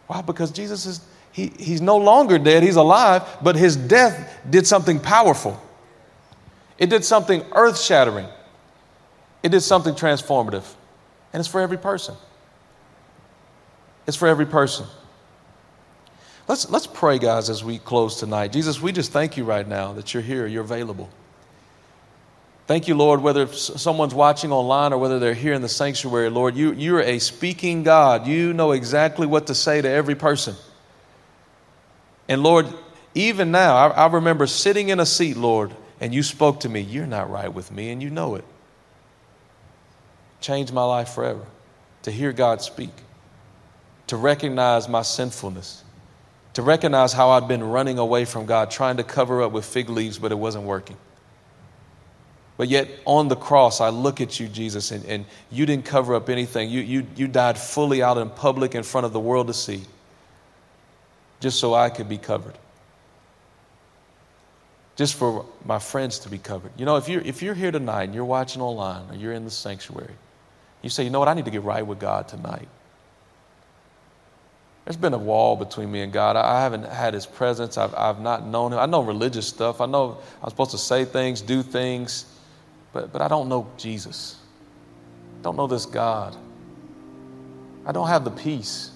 Why? 0.07 0.21
Because 0.21 0.51
Jesus 0.51 0.85
is, 0.85 1.01
he, 1.31 1.51
he's 1.59 1.81
no 1.81 1.97
longer 1.97 2.37
dead, 2.37 2.63
he's 2.63 2.75
alive, 2.75 3.23
but 3.41 3.55
his 3.55 3.75
death 3.75 4.39
did 4.49 4.67
something 4.67 4.99
powerful. 4.99 5.59
It 6.77 6.89
did 6.89 7.03
something 7.05 7.43
earth 7.53 7.79
shattering. 7.79 8.27
It 9.43 9.49
did 9.49 9.61
something 9.61 9.93
transformative. 9.93 10.65
And 11.33 11.39
it's 11.39 11.49
for 11.49 11.61
every 11.61 11.77
person. 11.77 12.15
It's 14.07 14.17
for 14.17 14.27
every 14.27 14.45
person. 14.45 14.85
Let's, 16.47 16.69
let's 16.69 16.87
pray, 16.87 17.17
guys, 17.17 17.49
as 17.49 17.63
we 17.63 17.79
close 17.79 18.19
tonight. 18.19 18.51
Jesus, 18.51 18.79
we 18.79 18.91
just 18.91 19.11
thank 19.11 19.35
you 19.35 19.43
right 19.43 19.67
now 19.67 19.93
that 19.93 20.13
you're 20.13 20.23
here, 20.23 20.45
you're 20.45 20.63
available. 20.63 21.09
Thank 22.67 22.87
you, 22.87 22.95
Lord, 22.95 23.21
whether 23.21 23.47
someone's 23.47 24.15
watching 24.15 24.51
online 24.51 24.91
or 24.91 24.97
whether 24.97 25.19
they're 25.19 25.35
here 25.35 25.53
in 25.53 25.61
the 25.61 25.69
sanctuary, 25.69 26.29
Lord, 26.29 26.55
you, 26.55 26.73
you're 26.73 27.01
a 27.01 27.19
speaking 27.19 27.83
God. 27.83 28.25
You 28.25 28.53
know 28.53 28.71
exactly 28.71 29.27
what 29.27 29.47
to 29.47 29.55
say 29.55 29.81
to 29.81 29.87
every 29.87 30.15
person. 30.15 30.55
And 32.27 32.41
Lord, 32.41 32.67
even 33.13 33.51
now, 33.51 33.75
I, 33.75 33.87
I 33.89 34.07
remember 34.07 34.47
sitting 34.47 34.89
in 34.89 34.99
a 34.99 35.05
seat, 35.05 35.37
Lord, 35.37 35.71
and 36.01 36.13
you 36.13 36.23
spoke 36.23 36.61
to 36.61 36.69
me. 36.69 36.81
You're 36.81 37.05
not 37.05 37.29
right 37.29 37.53
with 37.53 37.71
me, 37.71 37.91
and 37.91 38.01
you 38.01 38.09
know 38.09 38.33
it. 38.33 38.45
Changed 40.41 40.73
my 40.73 40.83
life 40.83 41.09
forever 41.09 41.45
to 42.01 42.11
hear 42.11 42.33
God 42.33 42.61
speak 42.63 42.89
to 44.07 44.17
recognize 44.17 44.87
my 44.87 45.01
sinfulness, 45.01 45.83
to 46.53 46.61
recognize 46.61 47.13
how 47.13 47.31
I'd 47.31 47.47
been 47.47 47.63
running 47.63 47.97
away 47.97 48.25
from 48.25 48.45
God, 48.45 48.71
trying 48.71 48.97
to 48.97 49.03
cover 49.03 49.41
up 49.41 49.51
with 49.51 49.65
fig 49.65 49.89
leaves, 49.89 50.19
but 50.19 50.31
it 50.31 50.35
wasn't 50.35 50.65
working. 50.65 50.97
But 52.57 52.69
yet, 52.69 52.87
on 53.03 53.27
the 53.27 53.35
cross, 53.35 53.81
I 53.81 53.89
look 53.89 54.21
at 54.21 54.39
you, 54.39 54.47
Jesus, 54.47 54.91
and, 54.91 55.03
and 55.05 55.25
you 55.51 55.65
didn't 55.65 55.85
cover 55.85 56.15
up 56.15 56.29
anything. 56.29 56.69
You, 56.69 56.81
you, 56.81 57.05
you 57.15 57.27
died 57.27 57.57
fully 57.57 58.01
out 58.01 58.17
in 58.17 58.29
public 58.29 58.75
in 58.75 58.83
front 58.83 59.05
of 59.05 59.11
the 59.11 59.19
world 59.19 59.47
to 59.47 59.53
see, 59.53 59.83
just 61.41 61.59
so 61.59 61.73
I 61.73 61.89
could 61.89 62.07
be 62.07 62.17
covered. 62.17 62.57
Just 64.95 65.15
for 65.15 65.45
my 65.65 65.79
friends 65.79 66.19
to 66.19 66.29
be 66.29 66.37
covered. 66.37 66.71
You 66.77 66.85
know, 66.85 66.95
if 66.95 67.09
you're, 67.09 67.21
if 67.21 67.41
you're 67.41 67.55
here 67.55 67.71
tonight 67.71 68.03
and 68.03 68.15
you're 68.15 68.23
watching 68.23 68.61
online 68.61 69.09
or 69.09 69.15
you're 69.15 69.33
in 69.33 69.43
the 69.43 69.51
sanctuary, 69.51 70.13
you 70.81 70.89
say, 70.89 71.03
you 71.03 71.09
know 71.09 71.19
what, 71.19 71.27
I 71.27 71.33
need 71.33 71.45
to 71.45 71.51
get 71.51 71.63
right 71.63 71.85
with 71.85 71.99
God 71.99 72.29
tonight. 72.29 72.69
There's 74.85 74.95
been 74.95 75.13
a 75.13 75.17
wall 75.17 75.57
between 75.57 75.91
me 75.91 76.01
and 76.01 76.13
God. 76.13 76.37
I 76.37 76.61
haven't 76.61 76.85
had 76.85 77.13
His 77.13 77.25
presence. 77.25 77.77
I've, 77.77 77.93
I've 77.95 78.21
not 78.21 78.45
known 78.45 78.71
Him. 78.71 78.79
I 78.79 78.85
know 78.85 79.01
religious 79.01 79.47
stuff. 79.47 79.81
I 79.81 79.87
know 79.87 80.19
I'm 80.41 80.49
supposed 80.49 80.71
to 80.71 80.77
say 80.77 81.03
things, 81.03 81.41
do 81.41 81.63
things, 81.63 82.25
but, 82.95 83.11
but 83.11 83.21
I 83.21 83.27
don't 83.27 83.49
know 83.49 83.67
Jesus. 83.75 84.37
Don't 85.41 85.57
know 85.57 85.67
this 85.67 85.85
God. 85.85 86.33
I 87.85 87.91
don't 87.91 88.07
have 88.07 88.23
the 88.23 88.31
peace 88.31 88.91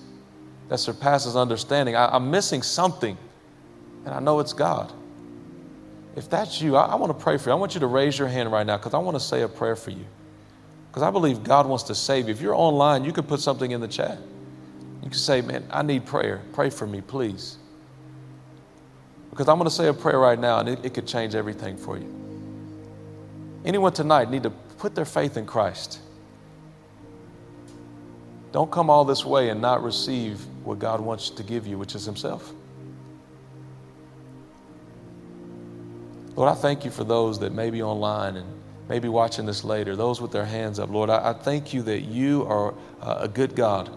that 0.69 0.77
surpasses 0.77 1.35
understanding. 1.35 1.97
I, 1.97 2.15
am 2.15 2.31
missing 2.31 2.61
something, 2.61 3.17
and 4.05 4.13
I 4.13 4.21
know 4.21 4.39
it's 4.39 4.53
God. 4.53 4.93
If 6.15 6.29
that's 6.29 6.61
you, 6.61 6.77
I, 6.77 6.85
I 6.85 6.95
want 6.95 7.09
to 7.15 7.21
pray 7.21 7.37
for 7.37 7.49
you. 7.49 7.51
I 7.51 7.55
want 7.55 7.73
you 7.73 7.81
to 7.81 7.87
raise 7.87 8.17
your 8.17 8.29
hand 8.29 8.49
right 8.53 8.65
now 8.65 8.77
because 8.77 8.93
I 8.93 8.99
want 8.99 9.15
to 9.15 9.19
say 9.19 9.41
a 9.41 9.49
prayer 9.49 9.75
for 9.75 9.91
you. 9.91 10.05
Because 10.89 11.03
I 11.03 11.11
believe 11.11 11.43
God 11.43 11.67
wants 11.67 11.83
to 11.83 11.95
save 11.95 12.29
you. 12.29 12.33
If 12.33 12.39
you're 12.39 12.55
online, 12.55 13.03
you 13.03 13.11
could 13.11 13.27
put 13.27 13.41
something 13.41 13.69
in 13.69 13.81
the 13.81 13.87
chat. 13.89 14.17
You 15.03 15.09
can 15.09 15.19
say, 15.19 15.41
Man, 15.41 15.67
I 15.69 15.81
need 15.81 16.05
prayer. 16.05 16.41
Pray 16.53 16.69
for 16.69 16.87
me, 16.87 17.01
please. 17.01 17.57
Because 19.29 19.49
I'm 19.49 19.57
going 19.57 19.69
to 19.69 19.75
say 19.75 19.87
a 19.89 19.93
prayer 19.93 20.19
right 20.19 20.39
now, 20.39 20.59
and 20.59 20.69
it, 20.69 20.85
it 20.85 20.93
could 20.93 21.05
change 21.05 21.35
everything 21.35 21.75
for 21.75 21.97
you. 21.97 22.28
Anyone 23.65 23.93
tonight 23.93 24.29
need 24.29 24.43
to 24.43 24.49
put 24.49 24.95
their 24.95 25.05
faith 25.05 25.37
in 25.37 25.45
Christ. 25.45 25.99
Don't 28.51 28.71
come 28.71 28.89
all 28.89 29.05
this 29.05 29.25
way 29.25 29.49
and 29.49 29.61
not 29.61 29.83
receive 29.83 30.43
what 30.63 30.79
God 30.79 31.01
wants 31.01 31.29
to 31.29 31.43
give 31.43 31.67
you, 31.67 31.77
which 31.77 31.93
is 31.95 32.05
Himself. 32.05 32.51
Lord, 36.35 36.49
I 36.49 36.55
thank 36.55 36.85
you 36.85 36.91
for 36.91 37.03
those 37.03 37.39
that 37.39 37.51
may 37.51 37.69
be 37.69 37.83
online 37.83 38.37
and 38.37 38.47
maybe 38.87 39.09
watching 39.09 39.45
this 39.45 39.63
later, 39.63 39.95
those 39.95 40.21
with 40.21 40.31
their 40.31 40.45
hands 40.45 40.79
up. 40.79 40.89
Lord, 40.89 41.09
I, 41.09 41.31
I 41.31 41.33
thank 41.33 41.73
you 41.73 41.81
that 41.83 42.01
you 42.01 42.45
are 42.45 42.73
uh, 43.01 43.17
a 43.19 43.27
good 43.27 43.55
God 43.55 43.89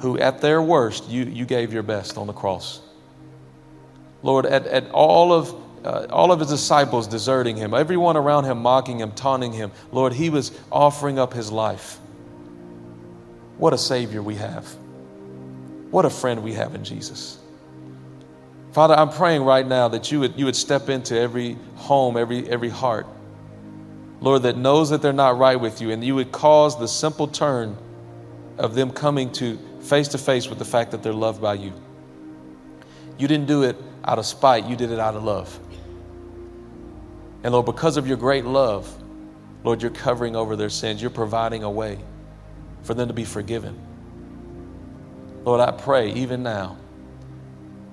who 0.00 0.18
at 0.18 0.40
their 0.40 0.60
worst, 0.60 1.08
you, 1.08 1.24
you 1.24 1.46
gave 1.46 1.72
your 1.72 1.82
best 1.82 2.18
on 2.18 2.26
the 2.26 2.32
cross. 2.32 2.80
Lord, 4.22 4.44
at, 4.44 4.66
at 4.66 4.90
all 4.90 5.32
of 5.32 5.54
uh, 5.86 6.06
all 6.10 6.32
of 6.32 6.40
his 6.40 6.48
disciples 6.48 7.06
deserting 7.06 7.56
him, 7.56 7.72
everyone 7.72 8.16
around 8.16 8.44
him 8.44 8.58
mocking 8.58 8.98
him, 8.98 9.12
taunting 9.12 9.52
him, 9.52 9.70
Lord, 9.92 10.12
he 10.12 10.30
was 10.30 10.50
offering 10.72 11.18
up 11.18 11.32
his 11.32 11.52
life. 11.52 11.98
What 13.56 13.72
a 13.72 13.78
Savior 13.78 14.20
we 14.20 14.34
have. 14.34 14.66
What 15.92 16.04
a 16.04 16.10
friend 16.10 16.42
we 16.42 16.54
have 16.54 16.74
in 16.74 16.82
Jesus. 16.82 17.38
Father, 18.72 18.94
I'm 18.94 19.10
praying 19.10 19.44
right 19.44 19.66
now 19.66 19.86
that 19.88 20.10
you 20.10 20.20
would, 20.20 20.36
you 20.36 20.44
would 20.46 20.56
step 20.56 20.88
into 20.88 21.16
every 21.16 21.56
home, 21.76 22.16
every, 22.16 22.48
every 22.50 22.68
heart, 22.68 23.06
Lord, 24.20 24.42
that 24.42 24.56
knows 24.56 24.90
that 24.90 25.02
they're 25.02 25.12
not 25.12 25.38
right 25.38 25.56
with 25.56 25.80
you, 25.80 25.92
and 25.92 26.02
you 26.02 26.16
would 26.16 26.32
cause 26.32 26.78
the 26.78 26.88
simple 26.88 27.28
turn 27.28 27.76
of 28.58 28.74
them 28.74 28.90
coming 28.90 29.30
to 29.32 29.56
face 29.80 30.08
to 30.08 30.18
face 30.18 30.48
with 30.48 30.58
the 30.58 30.64
fact 30.64 30.90
that 30.90 31.02
they're 31.02 31.12
loved 31.12 31.40
by 31.40 31.54
you. 31.54 31.72
You 33.18 33.28
didn't 33.28 33.46
do 33.46 33.62
it 33.62 33.76
out 34.04 34.18
of 34.18 34.26
spite, 34.26 34.66
you 34.66 34.74
did 34.74 34.90
it 34.90 34.98
out 34.98 35.14
of 35.14 35.22
love. 35.22 35.58
And 37.42 37.52
Lord, 37.52 37.66
because 37.66 37.96
of 37.96 38.06
your 38.06 38.16
great 38.16 38.44
love, 38.44 38.92
Lord, 39.64 39.82
you're 39.82 39.90
covering 39.90 40.36
over 40.36 40.56
their 40.56 40.70
sins. 40.70 41.00
You're 41.00 41.10
providing 41.10 41.62
a 41.62 41.70
way 41.70 41.98
for 42.82 42.94
them 42.94 43.08
to 43.08 43.14
be 43.14 43.24
forgiven. 43.24 43.78
Lord, 45.44 45.60
I 45.60 45.70
pray 45.70 46.12
even 46.12 46.42
now, 46.42 46.76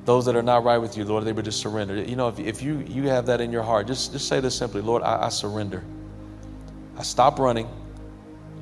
those 0.05 0.25
that 0.25 0.35
are 0.35 0.43
not 0.43 0.63
right 0.63 0.77
with 0.77 0.97
you, 0.97 1.05
Lord, 1.05 1.23
they 1.23 1.31
would 1.31 1.45
just 1.45 1.59
surrender. 1.59 1.95
You 1.95 2.15
know, 2.15 2.27
if, 2.27 2.39
if 2.39 2.61
you, 2.61 2.79
you 2.87 3.03
have 3.09 3.25
that 3.27 3.41
in 3.41 3.51
your 3.51 3.63
heart, 3.63 3.87
just, 3.87 4.11
just 4.11 4.27
say 4.27 4.39
this 4.39 4.55
simply 4.55 4.81
Lord, 4.81 5.03
I, 5.03 5.25
I 5.25 5.29
surrender. 5.29 5.83
I 6.97 7.03
stop 7.03 7.39
running. 7.39 7.67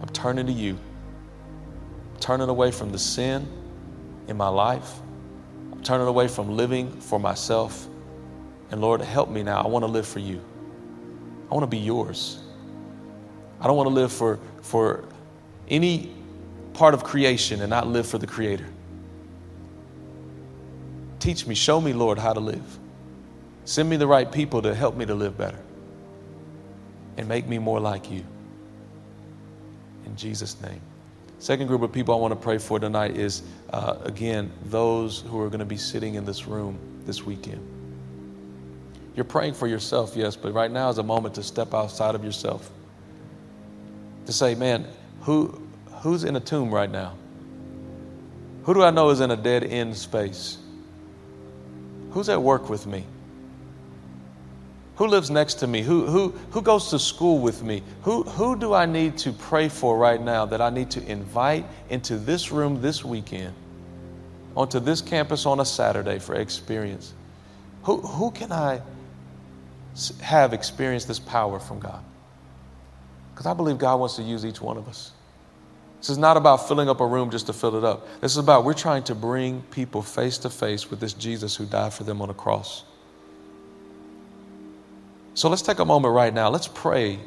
I'm 0.01 0.09
turning 0.09 0.45
to 0.47 0.53
you 0.53 0.77
turning 2.21 2.47
away 2.47 2.71
from 2.71 2.91
the 2.91 2.99
sin 2.99 3.47
in 4.27 4.37
my 4.37 4.47
life. 4.47 4.99
I'm 5.71 5.83
turning 5.83 6.07
away 6.07 6.27
from 6.27 6.55
living 6.55 7.01
for 7.01 7.19
myself. 7.19 7.87
And 8.69 8.79
Lord, 8.79 9.01
help 9.01 9.29
me 9.29 9.43
now. 9.43 9.61
I 9.61 9.67
want 9.67 9.83
to 9.83 9.87
live 9.91 10.07
for 10.07 10.19
you. 10.19 10.39
I 11.51 11.53
want 11.53 11.63
to 11.63 11.67
be 11.67 11.79
yours. 11.79 12.39
I 13.59 13.67
don't 13.67 13.75
want 13.75 13.89
to 13.89 13.93
live 13.93 14.11
for, 14.11 14.39
for 14.61 15.03
any 15.67 16.09
part 16.73 16.93
of 16.93 17.03
creation 17.03 17.59
and 17.59 17.69
not 17.69 17.87
live 17.87 18.07
for 18.07 18.17
the 18.17 18.25
Creator. 18.25 18.65
Teach 21.19 21.45
me, 21.45 21.53
show 21.53 21.81
me, 21.81 21.91
Lord, 21.93 22.17
how 22.17 22.31
to 22.31 22.39
live. 22.39 22.79
Send 23.65 23.89
me 23.89 23.97
the 23.97 24.07
right 24.07 24.31
people 24.31 24.61
to 24.61 24.73
help 24.73 24.95
me 24.95 25.05
to 25.05 25.13
live 25.13 25.37
better 25.37 25.59
and 27.17 27.27
make 27.27 27.47
me 27.47 27.59
more 27.59 27.79
like 27.79 28.09
you. 28.09 28.25
In 30.05 30.15
Jesus' 30.15 30.59
name. 30.61 30.81
Second 31.37 31.67
group 31.67 31.81
of 31.81 31.91
people 31.91 32.15
I 32.15 32.17
want 32.17 32.31
to 32.31 32.39
pray 32.39 32.59
for 32.59 32.79
tonight 32.79 33.17
is, 33.17 33.43
uh, 33.71 33.97
again, 34.03 34.51
those 34.65 35.21
who 35.21 35.39
are 35.41 35.49
going 35.49 35.59
to 35.59 35.65
be 35.65 35.77
sitting 35.77 36.15
in 36.15 36.23
this 36.23 36.47
room 36.47 36.79
this 37.05 37.25
weekend. 37.25 37.70
You're 39.15 39.25
praying 39.25 39.55
for 39.55 39.67
yourself, 39.67 40.15
yes, 40.15 40.35
but 40.35 40.53
right 40.53 40.71
now 40.71 40.89
is 40.89 40.97
a 40.97 41.03
moment 41.03 41.35
to 41.35 41.43
step 41.43 41.73
outside 41.73 42.15
of 42.15 42.23
yourself. 42.23 42.69
To 44.25 44.33
say, 44.33 44.55
man, 44.55 44.87
who, 45.21 45.61
who's 46.01 46.23
in 46.23 46.35
a 46.35 46.39
tomb 46.39 46.73
right 46.73 46.89
now? 46.89 47.15
Who 48.63 48.73
do 48.73 48.83
I 48.83 48.91
know 48.91 49.09
is 49.09 49.19
in 49.19 49.31
a 49.31 49.35
dead 49.35 49.63
end 49.63 49.97
space? 49.97 50.57
Who's 52.11 52.29
at 52.29 52.41
work 52.41 52.69
with 52.69 52.85
me? 52.85 53.05
Who 54.95 55.07
lives 55.07 55.31
next 55.31 55.55
to 55.55 55.67
me? 55.67 55.81
Who, 55.81 56.05
who, 56.05 56.29
who 56.51 56.61
goes 56.61 56.89
to 56.91 56.99
school 56.99 57.39
with 57.39 57.63
me? 57.63 57.81
Who, 58.03 58.23
who 58.23 58.55
do 58.55 58.73
I 58.73 58.85
need 58.85 59.17
to 59.19 59.33
pray 59.33 59.67
for 59.67 59.97
right 59.97 60.21
now 60.21 60.45
that 60.45 60.61
I 60.61 60.69
need 60.69 60.91
to 60.91 61.03
invite 61.03 61.65
into 61.89 62.17
this 62.17 62.51
room 62.51 62.81
this 62.81 63.03
weekend, 63.03 63.55
onto 64.55 64.79
this 64.79 65.01
campus 65.01 65.45
on 65.45 65.59
a 65.59 65.65
Saturday 65.65 66.19
for 66.19 66.35
experience? 66.35 67.13
Who, 67.83 67.97
who 68.01 68.29
can 68.31 68.51
I 68.51 68.81
have 70.21 70.53
experienced 70.53 71.07
this 71.07 71.19
power 71.19 71.59
from 71.59 71.79
God? 71.79 72.03
Because 73.33 73.45
I 73.45 73.53
believe 73.53 73.77
God 73.77 73.99
wants 73.99 74.15
to 74.17 74.23
use 74.23 74.45
each 74.45 74.61
one 74.61 74.77
of 74.77 74.87
us. 74.87 75.11
This 75.99 76.09
is 76.09 76.17
not 76.17 76.35
about 76.35 76.67
filling 76.67 76.89
up 76.89 76.99
a 76.99 77.05
room 77.05 77.29
just 77.29 77.45
to 77.45 77.53
fill 77.53 77.75
it 77.75 77.83
up. 77.83 78.07
This 78.21 78.31
is 78.31 78.37
about 78.37 78.65
we're 78.65 78.73
trying 78.73 79.03
to 79.03 79.15
bring 79.15 79.61
people 79.69 80.01
face 80.01 80.39
to 80.39 80.49
face 80.49 80.89
with 80.89 80.99
this 80.99 81.13
Jesus 81.13 81.55
who 81.55 81.65
died 81.65 81.93
for 81.93 82.03
them 82.03 82.21
on 82.21 82.29
a 82.29 82.33
cross. 82.33 82.83
So 85.35 85.47
let's 85.47 85.61
take 85.61 85.79
a 85.79 85.85
moment 85.85 86.13
right 86.13 86.33
now. 86.33 86.49
Let's 86.49 86.67
pray 86.67 87.19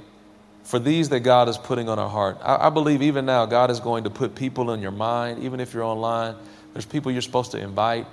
for 0.65 0.79
these 0.79 1.09
that 1.11 1.21
God 1.21 1.49
is 1.49 1.57
putting 1.57 1.89
on 1.89 1.99
our 1.99 2.09
heart. 2.09 2.39
I, 2.43 2.67
I, 2.67 2.71
believe 2.71 3.01
even 3.03 3.27
now 3.27 3.47
God 3.47 3.71
is 3.71 3.81
going 3.81 4.05
to 4.05 4.11
put 4.11 4.35
people 4.35 4.73
in 4.73 4.81
your 4.81 4.91
mind, 4.91 5.43
even 5.43 5.61
if 5.61 5.73
you're 5.73 5.85
online. 5.85 6.35
There's 6.73 6.87
people 6.87 7.13
you're 7.13 7.23
supposed 7.23 7.53
to 7.53 7.59
invite. 7.59 8.07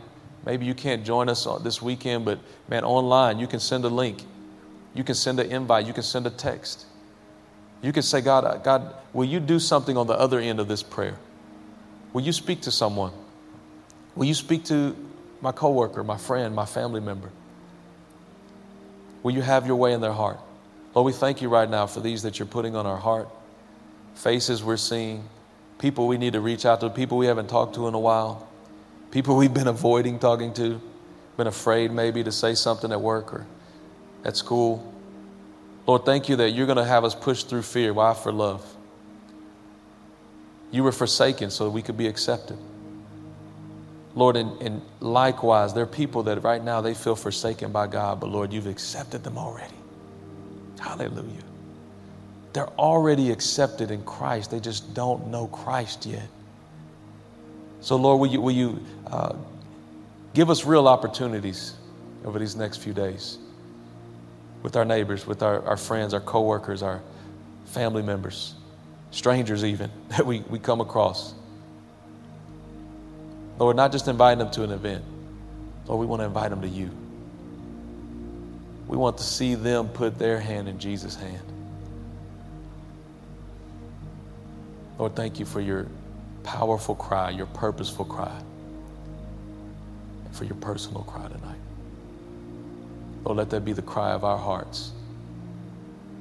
Maybe 0.45 0.65
you 0.65 0.73
can't 0.73 1.03
join 1.03 1.29
us 1.29 1.47
uh, 1.47 1.57
this 1.57 1.81
weekend, 1.81 2.25
but 2.25 2.39
man, 2.67 2.83
online, 2.83 3.39
you 3.39 3.47
can 3.47 3.59
send 3.59 3.85
a 3.85 3.89
link. 3.89 4.23
You 4.93 5.04
can 5.04 5.15
send 5.15 5.39
an 5.39 5.51
invite. 5.51 5.86
You 5.86 5.93
can 5.93 6.04
send 6.04 6.27
a 6.27 6.30
text. 6.30 6.86
You 7.82 7.91
can 7.91 8.04
say, 8.04 8.21
God, 8.21 8.63
God, 8.63 8.93
will 9.13 9.25
you 9.25 9.39
do 9.39 9.60
something 9.60 9.97
on 9.97 10.08
the 10.08 10.13
other 10.13 10.39
end 10.39 10.60
of 10.60 10.67
this 10.67 10.84
prayer? 10.84 11.17
Will 12.13 12.21
you 12.21 12.34
speak 12.34 12.62
to 12.62 12.71
someone? 12.71 13.12
Will 14.15 14.25
you 14.25 14.34
speak 14.34 14.65
to 14.65 14.95
my 15.39 15.51
coworker, 15.51 16.04
my 16.04 16.17
friend, 16.17 16.54
my 16.54 16.65
family 16.65 16.99
member? 16.99 17.32
Will 19.23 19.32
you 19.32 19.41
have 19.41 19.65
your 19.65 19.77
way 19.77 19.93
in 19.93 20.01
their 20.01 20.12
heart? 20.12 20.39
Lord, 20.93 21.06
we 21.06 21.13
thank 21.13 21.41
you 21.41 21.49
right 21.49 21.69
now 21.69 21.88
for 21.88 22.01
these 22.01 22.23
that 22.23 22.38
you're 22.38 22.47
putting 22.47 22.75
on 22.75 22.86
our 22.86 22.97
heart, 22.97 23.30
faces 24.15 24.63
we're 24.63 24.77
seeing, 24.77 25.23
people 25.80 26.08
we 26.08 26.17
need 26.17 26.34
to 26.34 26.41
reach 26.41 26.65
out 26.65 26.82
to, 26.82 26.89
people 26.89 27.17
we 27.17 27.27
haven't 27.27 27.47
talked 27.47 27.75
to 27.75 27.88
in 27.88 27.93
a 27.93 27.99
while, 27.99 28.47
people 29.10 29.38
we've 29.38 29.54
been 29.54 29.67
avoiding 29.67 30.19
talking 30.19 30.54
to, 30.56 30.82
been 31.38 31.47
afraid 31.47 31.91
maybe 31.91 32.23
to 32.23 32.32
say 32.32 32.54
something 32.54 32.91
at 32.91 32.99
work 32.99 33.34
or 33.34 33.45
at 34.23 34.38
school. 34.38 34.93
Lord, 35.88 36.05
thank 36.05 36.29
you 36.29 36.36
that 36.38 36.51
you're 36.51 36.67
going 36.67 36.77
to 36.77 36.86
have 36.86 37.03
us 37.03 37.15
push 37.15 37.43
through 37.43 37.63
fear. 37.63 37.93
Why? 37.93 38.13
For 38.13 38.31
love. 38.31 38.65
You 40.71 40.84
were 40.84 40.91
forsaken 40.91 41.49
so 41.49 41.65
that 41.65 41.71
we 41.71 41.81
could 41.81 41.97
be 41.97 42.07
accepted. 42.07 42.57
Lord, 44.13 44.36
and, 44.36 44.62
and 44.62 44.81
likewise, 44.99 45.73
there 45.73 45.84
are 45.84 45.88
people 45.88 46.23
that 46.23 46.43
right 46.43 46.63
now 46.63 46.81
they 46.81 46.93
feel 46.93 47.15
forsaken 47.15 47.71
by 47.71 47.88
God, 47.88 48.19
but 48.19 48.29
Lord, 48.29 48.51
you've 48.51 48.67
accepted 48.67 49.23
them 49.23 49.38
already. 49.38 49.73
Hallelujah. 50.79 51.43
They're 52.53 52.69
already 52.71 53.31
accepted 53.31 53.91
in 53.91 54.03
Christ. 54.03 54.51
They 54.51 54.60
just 54.60 54.93
don't 54.93 55.27
know 55.27 55.47
Christ 55.47 56.05
yet. 56.05 56.27
So, 57.79 57.95
Lord, 57.95 58.19
will 58.19 58.27
you, 58.27 58.41
will 58.41 58.51
you 58.51 58.86
uh, 59.07 59.36
give 60.34 60.49
us 60.49 60.65
real 60.65 60.88
opportunities 60.88 61.73
over 62.25 62.38
these 62.38 62.55
next 62.55 62.77
few 62.77 62.93
days 62.93 63.38
with 64.62 64.76
our 64.76 64.86
neighbors, 64.86 65.26
with 65.26 65.41
our, 65.43 65.63
our 65.65 65.78
friends, 65.78 66.13
our 66.13 66.19
coworkers, 66.19 66.84
our 66.84 67.02
family 67.65 68.04
members, 68.04 68.54
strangers 69.12 69.63
even 69.63 69.89
that 70.10 70.26
we, 70.26 70.41
we 70.41 70.60
come 70.60 70.82
across. 70.82 71.34
Lord, 73.58 73.76
not 73.76 73.91
just 73.91 74.08
inviting 74.08 74.39
them 74.39 74.52
to 74.52 74.63
an 74.63 74.71
event. 74.71 75.04
Lord, 75.86 76.00
we 76.00 76.06
want 76.06 76.21
to 76.21 76.26
invite 76.26 76.50
them 76.50 76.62
to 76.62 76.67
you. 76.67 76.89
We 78.88 78.97
want 78.97 79.17
to 79.17 79.24
see 79.24 79.56
them 79.56 79.88
put 79.89 80.17
their 80.17 80.39
hand 80.39 80.67
in 80.67 80.80
Jesus' 80.80 81.15
hand. 81.15 81.43
Lord, 84.97 85.15
thank 85.15 85.39
you 85.39 85.45
for 85.45 85.62
your 85.62 85.88
powerful 86.43 86.95
cry, 86.95 87.30
your 87.30 87.45
purposeful 87.47 88.06
cry, 88.06 88.36
and 90.26 90.36
for 90.36 90.43
your 90.43 90.56
personal 90.56 91.04
cry 91.04 91.28
tonight. 91.28 91.58
Lord, 93.23 93.38
let 93.38 93.49
that 93.51 93.63
be 93.63 93.73
the 93.73 93.81
cry 93.81 94.12
of 94.12 94.23
our 94.23 94.38
hearts 94.38 94.91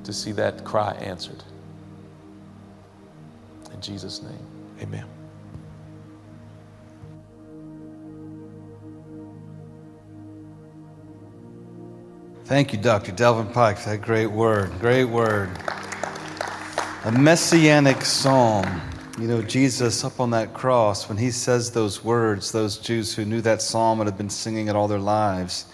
to 0.04 0.12
see 0.12 0.32
that 0.32 0.64
cry 0.64 0.92
answered. 0.92 1.42
In 3.72 3.80
Jesus' 3.80 4.22
name, 4.22 4.46
amen. 4.82 5.06
Thank 12.44 12.72
you, 12.72 12.80
Dr. 12.80 13.12
Delvin 13.12 13.46
Pike, 13.52 13.78
for 13.78 13.90
that 13.90 14.02
great 14.02 14.26
word. 14.26 14.72
Great 14.80 15.04
word. 15.04 15.50
A 17.04 17.12
messianic 17.12 18.04
psalm. 18.04 18.80
You 19.20 19.28
know, 19.28 19.40
Jesus 19.40 20.02
up 20.02 20.18
on 20.18 20.30
that 20.32 20.52
cross, 20.52 21.08
when 21.08 21.16
he 21.16 21.30
says 21.30 21.70
those 21.70 22.02
words, 22.02 22.50
those 22.50 22.76
Jews 22.78 23.14
who 23.14 23.24
knew 23.24 23.40
that 23.42 23.62
psalm 23.62 24.00
and 24.00 24.08
had 24.08 24.18
been 24.18 24.30
singing 24.30 24.66
it 24.66 24.74
all 24.74 24.88
their 24.88 24.98
lives, 24.98 25.66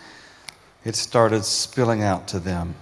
it 0.86 0.94
started 0.96 1.44
spilling 1.44 2.02
out 2.02 2.28
to 2.28 2.38
them 2.38 2.74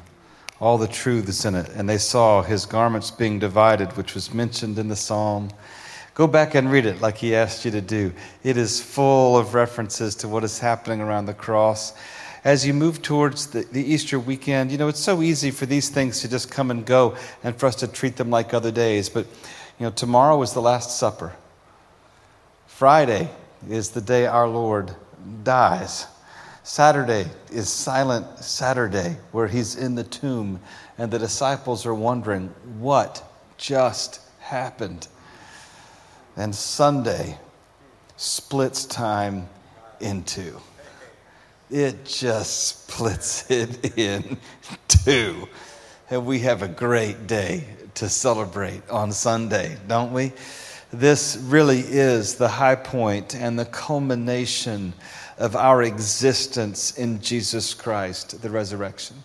all 0.60 0.78
the 0.78 0.86
truths 0.86 1.44
in 1.44 1.54
it. 1.54 1.68
And 1.70 1.88
they 1.88 1.98
saw 1.98 2.42
his 2.42 2.66
garments 2.66 3.10
being 3.10 3.38
divided, 3.38 3.96
which 3.96 4.14
was 4.14 4.32
mentioned 4.32 4.78
in 4.78 4.88
the 4.88 4.96
psalm. 4.96 5.50
Go 6.14 6.28
back 6.28 6.54
and 6.54 6.70
read 6.70 6.86
it 6.86 7.00
like 7.00 7.16
he 7.16 7.34
asked 7.34 7.64
you 7.64 7.72
to 7.72 7.80
do. 7.80 8.12
It 8.44 8.56
is 8.56 8.80
full 8.80 9.36
of 9.36 9.54
references 9.54 10.14
to 10.16 10.28
what 10.28 10.44
is 10.44 10.60
happening 10.60 11.00
around 11.00 11.26
the 11.26 11.34
cross 11.34 11.94
as 12.44 12.66
you 12.66 12.74
move 12.74 13.00
towards 13.00 13.46
the, 13.46 13.62
the, 13.72 13.82
Easter 13.82 14.20
weekend, 14.20 14.70
you 14.70 14.76
know, 14.76 14.88
it's 14.88 15.00
so 15.00 15.22
easy 15.22 15.50
for 15.50 15.64
these 15.64 15.88
things 15.88 16.20
to 16.20 16.28
just 16.28 16.50
come 16.50 16.70
and 16.70 16.84
go 16.84 17.16
and 17.42 17.56
for 17.56 17.64
us 17.64 17.74
to 17.76 17.88
treat 17.88 18.16
them 18.16 18.28
like 18.28 18.52
other 18.52 18.70
days. 18.70 19.08
But, 19.08 19.26
you 19.78 19.86
know, 19.86 19.90
tomorrow 19.90 20.40
is 20.42 20.52
the 20.52 20.60
Last 20.60 20.98
Supper. 20.98 21.32
Friday 22.66 23.30
is 23.70 23.90
the 23.90 24.02
day 24.02 24.26
our 24.26 24.46
Lord 24.46 24.94
dies. 25.42 26.06
Saturday 26.64 27.26
is 27.52 27.68
Silent 27.68 28.40
Saturday, 28.40 29.16
where 29.30 29.46
he's 29.46 29.76
in 29.76 29.94
the 29.94 30.02
tomb, 30.02 30.58
and 30.98 31.10
the 31.10 31.18
disciples 31.18 31.86
are 31.86 31.94
wondering 31.94 32.52
what 32.78 33.22
just 33.56 34.20
happened. 34.40 35.06
And 36.36 36.52
Sunday 36.54 37.38
splits 38.16 38.84
time 38.84 39.48
in 40.00 40.24
two 40.24 40.60
it 41.70 42.04
just 42.04 42.68
splits 42.68 43.50
it 43.50 43.98
in 43.98 44.38
two. 44.88 45.48
And 46.10 46.26
we 46.26 46.40
have 46.40 46.62
a 46.62 46.68
great 46.68 47.26
day 47.26 47.64
to 47.94 48.08
celebrate 48.08 48.88
on 48.88 49.12
Sunday, 49.12 49.76
don't 49.88 50.12
we? 50.12 50.32
This 50.92 51.36
really 51.36 51.80
is 51.80 52.36
the 52.36 52.48
high 52.48 52.76
point 52.76 53.34
and 53.34 53.58
the 53.58 53.64
culmination 53.64 54.92
of 55.38 55.56
our 55.56 55.82
existence 55.82 56.96
in 56.98 57.20
Jesus 57.20 57.74
Christ, 57.74 58.40
the 58.42 58.50
resurrection. 58.50 59.16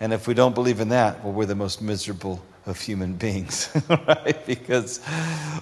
And 0.00 0.12
if 0.12 0.26
we 0.26 0.34
don't 0.34 0.54
believe 0.54 0.80
in 0.80 0.88
that, 0.88 1.22
well, 1.22 1.32
we're 1.32 1.46
the 1.46 1.54
most 1.54 1.82
miserable 1.82 2.42
of 2.66 2.80
human 2.80 3.14
beings, 3.14 3.70
right? 3.88 4.46
Because 4.46 4.98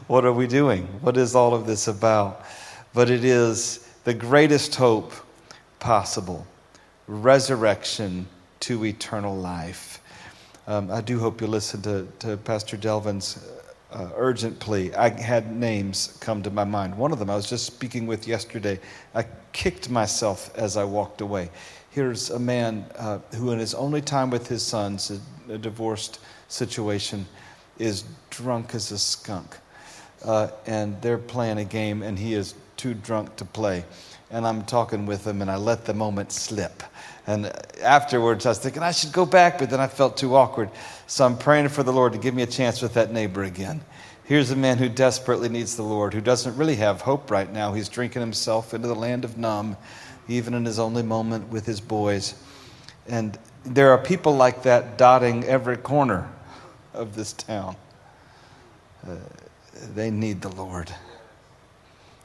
what 0.07 0.25
are 0.25 0.33
we 0.33 0.47
doing? 0.47 0.87
What 1.01 1.17
is 1.17 1.35
all 1.35 1.55
of 1.55 1.67
this 1.67 1.89
about? 1.89 2.45
But 2.95 3.11
it 3.11 3.25
is 3.25 3.89
the 4.05 4.15
greatest 4.15 4.75
hope 4.75 5.13
possible 5.81 6.47
resurrection 7.07 8.27
to 8.61 8.85
eternal 8.85 9.37
life. 9.37 10.01
Um, 10.67 10.91
I 10.91 11.01
do 11.01 11.19
hope 11.19 11.41
you 11.41 11.47
listen 11.47 11.81
to, 11.83 12.07
to 12.21 12.37
Pastor 12.37 12.77
Delvin's 12.77 13.39
uh, 13.93 14.11
urgent 14.17 14.59
plea. 14.61 14.93
I 14.95 15.09
had 15.09 15.55
names 15.55 16.17
come 16.21 16.43
to 16.43 16.51
my 16.51 16.65
mind. 16.65 16.97
One 16.97 17.13
of 17.13 17.19
them 17.19 17.31
I 17.31 17.37
was 17.37 17.49
just 17.49 17.67
speaking 17.67 18.07
with 18.07 18.29
yesterday. 18.29 18.79
I 19.15 19.25
kicked 19.53 19.91
myself 19.91 20.51
as 20.57 20.77
I 20.77 20.85
walked 20.85 21.21
away. 21.21 21.51
Here's 21.91 22.31
a 22.31 22.39
man 22.39 22.85
uh, 22.97 23.19
who, 23.35 23.51
in 23.53 23.59
his 23.59 23.75
only 23.75 24.01
time 24.01 24.31
with 24.31 24.47
his 24.47 24.63
sons, 24.63 25.11
a, 25.49 25.55
a 25.55 25.59
divorced 25.59 26.21
situation, 26.49 27.27
is 27.79 28.05
drunk 28.31 28.75
as 28.75 28.93
a 28.93 28.99
skunk. 28.99 29.57
Uh, 30.25 30.49
and 30.67 31.01
they're 31.01 31.19
playing 31.19 31.59
a 31.59 31.65
game, 31.65 32.03
and 32.03 32.19
he 32.19 32.35
is 32.35 32.55
too 32.77 32.95
drunk 32.95 33.35
to 33.37 33.45
play 33.45 33.85
and 34.31 34.47
I'm 34.47 34.65
talking 34.65 35.07
with 35.07 35.25
them, 35.25 35.43
and 35.43 35.51
I 35.51 35.57
let 35.57 35.85
the 35.85 35.95
moment 35.95 36.33
slip. 36.33 36.83
And 37.29 37.53
afterwards, 37.83 38.47
I 38.47 38.49
was 38.49 38.59
thinking 38.59 38.83
I 38.83 38.91
should 38.91 39.13
go 39.13 39.27
back, 39.27 39.59
but 39.59 39.69
then 39.69 39.81
I 39.81 39.87
felt 39.87 40.17
too 40.17 40.35
awkward. 40.35 40.71
So 41.07 41.27
I'm 41.27 41.37
praying 41.37 41.69
for 41.69 41.83
the 41.83 41.93
Lord 41.93 42.15
to 42.15 42.19
give 42.19 42.35
me 42.35 42.43
a 42.43 42.47
chance 42.47 42.81
with 42.81 42.95
that 42.95 43.13
neighbor 43.13 43.45
again. 43.45 43.83
Here's 44.25 44.51
a 44.51 44.57
man 44.57 44.79
who 44.79 44.89
desperately 44.89 45.51
needs 45.51 45.77
the 45.77 45.83
Lord, 45.83 46.15
who 46.15 46.23
doesn't 46.23 46.57
really 46.57 46.77
have 46.77 47.03
hope 47.03 47.31
right 47.31 47.53
now. 47.53 47.75
He's 47.75 47.91
drinking 47.91 48.23
himself 48.23 48.73
into 48.73 48.89
the 48.89 48.95
land 48.95 49.27
of 49.27 49.37
numb, 49.37 49.77
even 50.27 50.55
in 50.55 50.65
his 50.65 50.79
only 50.79 51.03
moment 51.03 51.51
with 51.51 51.67
his 51.67 51.83
boys. 51.83 52.35
And 53.07 53.39
there 53.63 53.91
are 53.91 53.99
people 53.99 54.35
like 54.35 54.63
that 54.63 54.97
dotting 54.97 55.45
every 55.45 55.77
corner 55.77 56.31
of 56.95 57.15
this 57.15 57.35
town. 57.35 57.77
Uh, 59.07 59.17
they 59.95 60.11
need 60.11 60.41
the 60.41 60.49
Lord. 60.49 60.91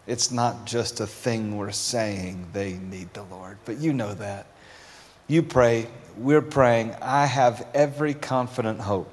It's 0.08 0.32
not 0.32 0.66
just 0.66 1.01
a 1.01 1.08
thing 1.08 1.58
we're 1.58 1.72
saying, 1.72 2.47
they 2.54 2.76
need 2.76 3.14
the 3.14 3.24
Lord. 3.24 3.58
But 3.66 3.80
you 3.80 3.91
know 3.91 4.14
that. 4.14 4.47
You 5.28 5.43
pray, 5.43 5.88
we're 6.17 6.41
praying. 6.41 6.95
I 7.01 7.26
have 7.26 7.67
every 7.74 8.13
confident 8.13 8.82
hope 8.82 9.09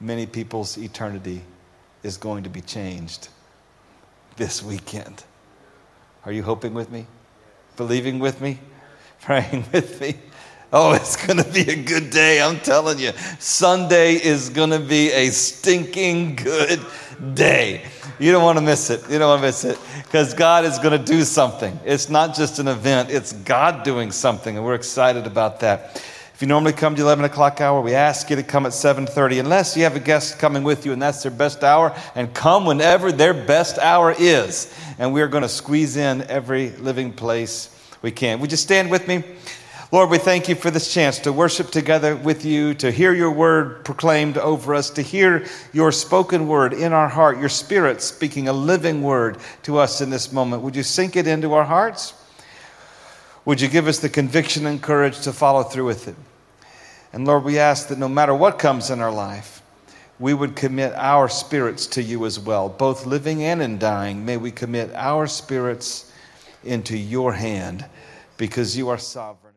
many 0.00 0.26
people's 0.26 0.78
eternity 0.78 1.42
is 2.02 2.16
going 2.16 2.44
to 2.44 2.50
be 2.50 2.62
changed 2.62 3.28
this 4.36 4.62
weekend. 4.62 5.22
Are 6.24 6.32
you 6.32 6.42
hoping 6.42 6.72
with 6.72 6.90
me? 6.90 7.06
Believing 7.76 8.18
with 8.18 8.40
me? 8.40 8.58
Praying 9.20 9.66
with 9.72 10.00
me? 10.00 10.16
Oh, 10.72 10.92
it's 10.92 11.26
going 11.26 11.42
to 11.42 11.50
be 11.50 11.68
a 11.70 11.82
good 11.82 12.10
day, 12.10 12.40
I'm 12.40 12.60
telling 12.60 12.98
you. 12.98 13.12
Sunday 13.38 14.14
is 14.14 14.48
going 14.50 14.70
to 14.70 14.78
be 14.78 15.10
a 15.10 15.28
stinking 15.30 16.36
good 16.36 16.80
day. 17.34 17.84
You 18.20 18.32
don't 18.32 18.44
want 18.44 18.58
to 18.58 18.62
miss 18.62 18.90
it. 18.90 19.02
You 19.08 19.18
don't 19.18 19.28
want 19.28 19.40
to 19.40 19.46
miss 19.46 19.64
it 19.64 19.78
because 20.04 20.34
God 20.34 20.66
is 20.66 20.78
going 20.78 20.96
to 20.96 21.02
do 21.04 21.22
something. 21.22 21.80
It's 21.86 22.10
not 22.10 22.36
just 22.36 22.58
an 22.58 22.68
event, 22.68 23.10
it's 23.10 23.32
God 23.32 23.82
doing 23.82 24.12
something, 24.12 24.56
and 24.56 24.64
we're 24.64 24.74
excited 24.74 25.26
about 25.26 25.60
that. 25.60 26.04
If 26.34 26.42
you 26.42 26.48
normally 26.48 26.74
come 26.74 26.94
to 26.96 27.02
11 27.02 27.24
o'clock 27.24 27.62
hour, 27.62 27.80
we 27.80 27.94
ask 27.94 28.28
you 28.28 28.36
to 28.36 28.42
come 28.42 28.66
at 28.66 28.72
7.30, 28.72 29.40
unless 29.40 29.74
you 29.74 29.84
have 29.84 29.96
a 29.96 30.00
guest 30.00 30.38
coming 30.38 30.64
with 30.64 30.84
you 30.84 30.92
and 30.92 31.00
that's 31.00 31.22
their 31.22 31.32
best 31.32 31.64
hour, 31.64 31.94
and 32.14 32.32
come 32.34 32.66
whenever 32.66 33.10
their 33.10 33.32
best 33.32 33.78
hour 33.78 34.14
is. 34.18 34.74
And 34.98 35.14
we 35.14 35.22
are 35.22 35.28
going 35.28 35.42
to 35.42 35.48
squeeze 35.48 35.96
in 35.96 36.22
every 36.22 36.70
living 36.70 37.14
place 37.14 37.74
we 38.02 38.10
can. 38.10 38.40
Would 38.40 38.50
you 38.50 38.58
stand 38.58 38.90
with 38.90 39.08
me? 39.08 39.24
Lord, 39.92 40.10
we 40.10 40.18
thank 40.18 40.48
you 40.48 40.54
for 40.54 40.70
this 40.70 40.94
chance 40.94 41.18
to 41.20 41.32
worship 41.32 41.70
together 41.70 42.14
with 42.14 42.44
you, 42.44 42.74
to 42.74 42.92
hear 42.92 43.12
your 43.12 43.32
word 43.32 43.84
proclaimed 43.84 44.38
over 44.38 44.72
us, 44.72 44.88
to 44.90 45.02
hear 45.02 45.46
your 45.72 45.90
spoken 45.90 46.46
word 46.46 46.72
in 46.72 46.92
our 46.92 47.08
heart, 47.08 47.38
your 47.38 47.48
spirit 47.48 48.00
speaking 48.00 48.46
a 48.46 48.52
living 48.52 49.02
word 49.02 49.38
to 49.64 49.78
us 49.78 50.00
in 50.00 50.08
this 50.08 50.32
moment. 50.32 50.62
Would 50.62 50.76
you 50.76 50.84
sink 50.84 51.16
it 51.16 51.26
into 51.26 51.54
our 51.54 51.64
hearts? 51.64 52.14
Would 53.44 53.60
you 53.60 53.66
give 53.66 53.88
us 53.88 53.98
the 53.98 54.08
conviction 54.08 54.66
and 54.66 54.80
courage 54.80 55.22
to 55.22 55.32
follow 55.32 55.64
through 55.64 55.86
with 55.86 56.06
it? 56.06 56.14
And 57.12 57.26
Lord, 57.26 57.42
we 57.42 57.58
ask 57.58 57.88
that 57.88 57.98
no 57.98 58.08
matter 58.08 58.32
what 58.32 58.60
comes 58.60 58.90
in 58.90 59.00
our 59.00 59.12
life, 59.12 59.60
we 60.20 60.34
would 60.34 60.54
commit 60.54 60.92
our 60.94 61.28
spirits 61.28 61.88
to 61.88 62.02
you 62.02 62.26
as 62.26 62.38
well, 62.38 62.68
both 62.68 63.06
living 63.06 63.42
and 63.42 63.60
in 63.60 63.76
dying. 63.78 64.24
May 64.24 64.36
we 64.36 64.52
commit 64.52 64.92
our 64.94 65.26
spirits 65.26 66.12
into 66.62 66.96
your 66.96 67.32
hand 67.32 67.84
because 68.36 68.76
you 68.76 68.88
are 68.88 68.98
sovereign. 68.98 69.49